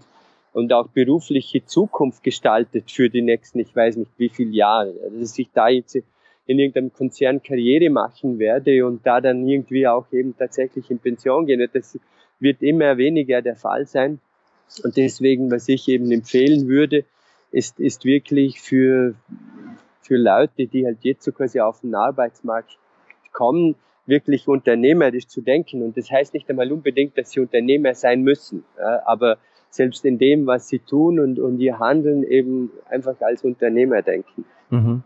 und 0.53 0.71
auch 0.73 0.88
berufliche 0.88 1.65
Zukunft 1.65 2.23
gestaltet 2.23 2.91
für 2.91 3.10
die 3.10 3.21
nächsten, 3.21 3.60
ich 3.60 3.75
weiß 3.75 3.97
nicht 3.97 4.12
wie 4.17 4.29
viele 4.29 4.51
Jahre. 4.51 4.93
Dass 5.19 5.38
ich 5.39 5.49
da 5.51 5.69
jetzt 5.69 5.97
in 6.47 6.60
irgendeinem 6.60 6.93
Konzern 6.93 7.41
Karriere 7.41 7.89
machen 7.89 8.38
werde 8.38 8.86
und 8.86 9.05
da 9.05 9.19
dann 9.19 9.47
irgendwie 9.47 9.88
auch 9.88 10.05
eben 10.12 10.38
tatsächlich 10.38 10.91
in 10.91 10.99
Pension 10.99 11.47
gehen. 11.47 11.67
Das 11.73 11.97
wird 12.39 12.62
immer 12.62 12.97
weniger 12.97 13.41
der 13.41 13.55
Fall 13.55 13.88
sein. 13.88 14.19
Und 14.84 14.97
deswegen, 14.97 15.49
was 15.49 15.67
ich 15.69 15.88
eben 15.88 16.12
empfehlen 16.12 16.67
würde, 16.67 17.05
ist, 17.55 17.79
ist 17.79 18.03
wirklich 18.03 18.59
für, 18.59 19.15
für 20.01 20.17
Leute, 20.17 20.67
die 20.67 20.85
halt 20.85 20.99
jetzt 21.01 21.23
so 21.23 21.31
quasi 21.31 21.61
auf 21.61 21.79
den 21.79 21.95
Arbeitsmarkt 21.95 22.77
kommen, 23.31 23.75
wirklich 24.05 24.47
unternehmerisch 24.47 25.27
zu 25.27 25.41
denken. 25.41 25.81
Und 25.81 25.97
das 25.97 26.11
heißt 26.11 26.33
nicht 26.33 26.49
einmal 26.49 26.71
unbedingt, 26.71 27.17
dass 27.17 27.31
sie 27.31 27.39
Unternehmer 27.39 27.95
sein 27.95 28.21
müssen, 28.21 28.65
aber 29.05 29.37
selbst 29.69 30.05
in 30.05 30.17
dem, 30.17 30.45
was 30.45 30.67
sie 30.67 30.79
tun 30.79 31.19
und, 31.19 31.39
und 31.39 31.59
ihr 31.59 31.79
Handeln 31.79 32.23
eben 32.23 32.71
einfach 32.89 33.15
als 33.21 33.43
Unternehmer 33.43 34.01
denken. 34.01 34.45
Mhm. 34.69 35.03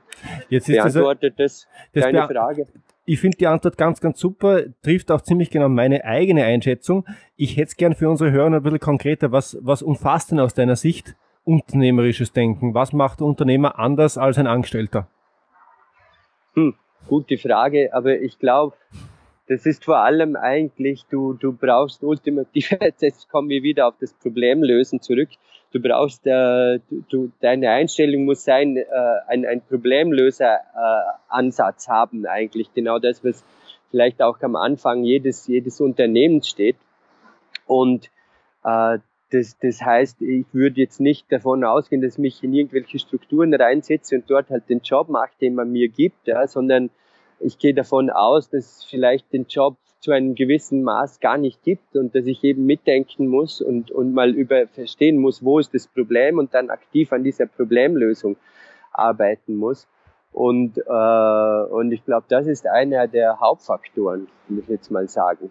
Jetzt 0.50 0.70
ist 0.70 0.78
Beantwortet 0.78 1.36
das, 1.38 1.68
das 1.94 2.04
deine 2.06 2.28
Frage? 2.28 2.68
Ich 3.06 3.20
finde 3.20 3.38
die 3.38 3.48
Antwort 3.48 3.78
ganz, 3.78 4.02
ganz 4.02 4.20
super, 4.20 4.64
trifft 4.84 5.12
auch 5.12 5.22
ziemlich 5.22 5.50
genau 5.50 5.70
meine 5.70 6.04
eigene 6.04 6.44
Einschätzung. 6.46 7.06
Ich 7.36 7.58
hätte 7.58 7.70
es 7.70 7.78
gern 7.78 7.96
für 7.96 8.10
unsere 8.10 8.32
Hörer 8.32 8.56
ein 8.56 8.64
bisschen 8.64 8.80
konkreter. 8.80 9.32
Was, 9.32 9.58
was 9.62 9.82
umfasst 9.82 10.32
denn 10.32 10.40
aus 10.40 10.54
deiner 10.54 10.76
Sicht 10.76 11.16
unternehmerisches 11.50 12.32
Denken? 12.32 12.76
Was 12.76 12.94
macht 12.94 13.20
der 13.20 13.28
Unternehmer 13.28 13.78
anders 13.80 14.18
als 14.18 14.38
ein 14.38 14.48
Angestellter? 14.48 15.10
Hm, 16.54 16.76
gute 17.08 17.38
Frage, 17.38 17.94
aber 17.94 18.22
ich 18.22 18.40
glaube, 18.40 18.78
das 19.48 19.66
ist 19.66 19.84
vor 19.84 19.98
allem 19.98 20.36
eigentlich, 20.36 21.06
du, 21.10 21.34
du 21.34 21.52
brauchst 21.52 22.04
ultimativ, 22.04 22.72
jetzt 23.02 23.30
kommen 23.30 23.50
wir 23.50 23.64
wieder 23.64 23.88
auf 23.88 23.96
das 24.00 24.14
Problemlösen 24.14 25.02
zurück, 25.02 25.30
du 25.74 25.82
brauchst, 25.82 26.28
äh, 26.28 26.80
du, 27.10 27.32
deine 27.42 27.72
Einstellung 27.72 28.26
muss 28.26 28.44
sein, 28.44 28.78
äh, 28.78 28.86
ein, 29.28 29.44
ein 29.46 29.62
Problemlöser-Ansatz 29.62 31.88
äh, 31.88 31.92
haben 31.92 32.28
eigentlich, 32.28 32.72
genau 32.76 33.00
das, 33.00 33.24
was 33.24 33.44
vielleicht 33.90 34.22
auch 34.22 34.40
am 34.42 34.56
Anfang 34.56 35.04
jedes, 35.04 35.48
jedes 35.48 35.82
Unternehmens 35.82 36.48
steht. 36.48 36.76
Und 37.66 38.12
äh, 38.64 39.00
das, 39.32 39.58
das 39.60 39.82
heißt, 39.82 40.22
ich 40.22 40.46
würde 40.54 40.82
jetzt 40.82 41.00
nicht 41.00 41.32
davon 41.32 41.64
ausgehen, 41.64 42.02
dass 42.02 42.14
ich 42.14 42.20
mich 42.20 42.44
in 42.44 42.54
irgendwelche 42.54 43.00
Strukturen 43.00 43.54
reinsetze 43.54 44.16
und 44.16 44.30
dort 44.30 44.50
halt 44.50 44.70
den 44.70 44.82
Job 44.82 45.10
mache, 45.10 45.32
den 45.42 45.56
man 45.56 45.72
mir 45.72 45.90
gibt, 45.90 46.28
ja, 46.28 46.48
sondern 46.48 46.90
ich 47.40 47.58
gehe 47.58 47.74
davon 47.74 48.10
aus, 48.10 48.50
dass 48.50 48.78
es 48.80 48.84
vielleicht 48.84 49.32
den 49.32 49.46
Job 49.48 49.78
zu 50.00 50.12
einem 50.12 50.36
gewissen 50.36 50.84
Maß 50.84 51.20
gar 51.20 51.38
nicht 51.38 51.62
gibt 51.64 51.96
und 51.96 52.16
dass 52.16 52.26
ich 52.26 52.44
eben 52.44 52.66
mitdenken 52.66 53.28
muss 53.28 53.62
und, 53.62 53.92
und 53.92 54.14
mal 54.14 54.32
über 54.32 54.68
verstehen 54.68 55.18
muss, 55.18 55.44
wo 55.44 55.60
ist 55.60 55.74
das 55.74 55.88
Problem 55.88 56.38
und 56.38 56.54
dann 56.54 56.70
aktiv 56.70 57.12
an 57.12 57.24
dieser 57.24 57.46
Problemlösung 57.48 58.38
arbeiten 58.94 59.56
muss. 59.56 59.88
Und, 60.32 60.78
äh, 60.78 61.64
und 61.72 61.92
ich 61.92 62.06
glaube, 62.06 62.26
das 62.30 62.48
ist 62.48 62.68
einer 62.68 63.08
der 63.08 63.40
Hauptfaktoren, 63.40 64.28
muss 64.48 64.64
ich 64.64 64.70
jetzt 64.70 64.92
mal 64.92 65.08
sagen. 65.10 65.50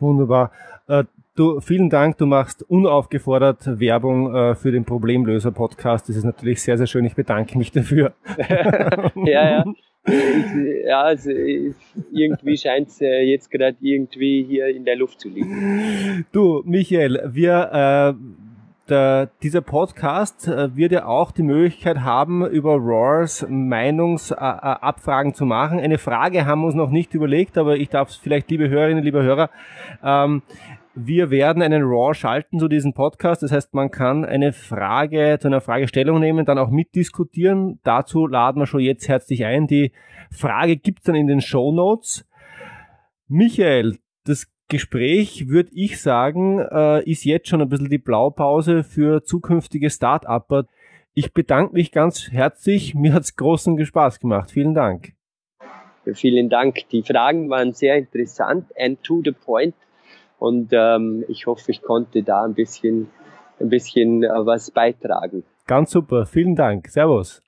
Wunderbar. 0.00 0.50
Äh, 0.88 1.04
du, 1.40 1.60
vielen 1.60 1.88
Dank, 1.88 2.18
du 2.18 2.26
machst 2.26 2.62
unaufgefordert 2.68 3.80
Werbung 3.80 4.34
äh, 4.34 4.54
für 4.54 4.70
den 4.70 4.84
Problemlöser-Podcast. 4.84 6.08
Das 6.08 6.16
ist 6.16 6.24
natürlich 6.24 6.60
sehr, 6.60 6.76
sehr 6.76 6.86
schön. 6.86 7.04
Ich 7.06 7.14
bedanke 7.14 7.56
mich 7.56 7.72
dafür. 7.72 8.12
ja, 9.24 9.64
ja 9.64 9.64
ja, 10.86 11.02
also 11.02 11.30
irgendwie 11.30 12.56
scheint 12.56 12.88
es 12.88 13.00
äh, 13.00 13.22
jetzt 13.22 13.50
gerade 13.50 13.76
irgendwie 13.80 14.44
hier 14.44 14.68
in 14.68 14.84
der 14.84 14.96
Luft 14.96 15.20
zu 15.20 15.28
liegen. 15.28 16.24
Du, 16.32 16.62
Michael, 16.64 17.30
wir, 17.32 18.16
äh, 18.16 18.39
der, 18.90 19.30
dieser 19.42 19.60
Podcast 19.60 20.48
äh, 20.48 20.74
wird 20.76 20.92
ja 20.92 21.06
auch 21.06 21.30
die 21.30 21.42
Möglichkeit 21.42 22.00
haben, 22.00 22.44
über 22.46 22.74
Roars 22.74 23.46
Meinungsabfragen 23.48 25.32
äh, 25.32 25.34
zu 25.34 25.46
machen. 25.46 25.78
Eine 25.78 25.98
Frage 25.98 26.44
haben 26.46 26.62
wir 26.62 26.66
uns 26.66 26.74
noch 26.74 26.90
nicht 26.90 27.14
überlegt, 27.14 27.56
aber 27.56 27.76
ich 27.76 27.88
darf 27.88 28.10
es 28.10 28.16
vielleicht, 28.16 28.50
liebe 28.50 28.68
Hörerinnen, 28.68 29.04
liebe 29.04 29.22
Hörer, 29.22 29.50
ähm, 30.02 30.42
wir 30.94 31.30
werden 31.30 31.62
einen 31.62 31.82
Raw 31.84 32.12
schalten 32.14 32.58
zu 32.58 32.68
diesem 32.68 32.92
Podcast. 32.92 33.42
Das 33.42 33.52
heißt, 33.52 33.74
man 33.74 33.90
kann 33.90 34.24
eine 34.24 34.52
Frage 34.52 35.38
zu 35.40 35.48
einer 35.48 35.60
Fragestellung 35.60 36.18
nehmen, 36.18 36.44
dann 36.44 36.58
auch 36.58 36.70
mitdiskutieren. 36.70 37.78
Dazu 37.84 38.26
laden 38.26 38.60
wir 38.60 38.66
schon 38.66 38.80
jetzt 38.80 39.08
herzlich 39.08 39.44
ein. 39.44 39.66
Die 39.66 39.92
Frage 40.30 40.76
gibt's 40.76 41.04
dann 41.04 41.14
in 41.14 41.28
den 41.28 41.40
Show 41.40 41.72
Notes. 41.72 42.26
Michael, 43.28 43.98
das 44.24 44.48
Gespräch, 44.70 45.48
würde 45.48 45.70
ich 45.74 46.00
sagen, 46.00 46.60
äh, 46.60 47.02
ist 47.04 47.24
jetzt 47.24 47.48
schon 47.48 47.60
ein 47.60 47.68
bisschen 47.68 47.90
die 47.90 47.98
Blaupause 47.98 48.82
für 48.82 49.22
zukünftige 49.22 49.90
Start-Upper. 49.90 50.64
Ich 51.12 51.34
bedanke 51.34 51.74
mich 51.74 51.92
ganz 51.92 52.30
herzlich. 52.30 52.94
Mir 52.94 53.12
hat's 53.12 53.36
großen 53.36 53.84
Spaß 53.84 54.20
gemacht. 54.20 54.50
Vielen 54.50 54.74
Dank. 54.74 55.12
Vielen 56.14 56.48
Dank. 56.48 56.88
Die 56.90 57.02
Fragen 57.02 57.50
waren 57.50 57.74
sehr 57.74 57.96
interessant 57.96 58.66
and 58.78 59.02
to 59.02 59.20
the 59.22 59.32
point. 59.32 59.74
Und 60.38 60.70
ähm, 60.72 61.24
ich 61.28 61.46
hoffe, 61.46 61.70
ich 61.70 61.82
konnte 61.82 62.22
da 62.22 62.44
ein 62.44 62.54
bisschen, 62.54 63.10
ein 63.60 63.68
bisschen 63.68 64.22
äh, 64.22 64.28
was 64.32 64.70
beitragen. 64.70 65.42
Ganz 65.66 65.90
super, 65.90 66.24
vielen 66.24 66.56
Dank. 66.56 66.88
Servus. 66.88 67.42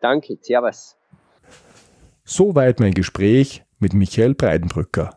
Danke, 0.00 0.36
Servus. 0.42 0.98
Soweit 2.24 2.80
mein 2.80 2.92
Gespräch 2.92 3.64
mit 3.78 3.94
Michael 3.94 4.34
Breidenbrücker. 4.34 5.16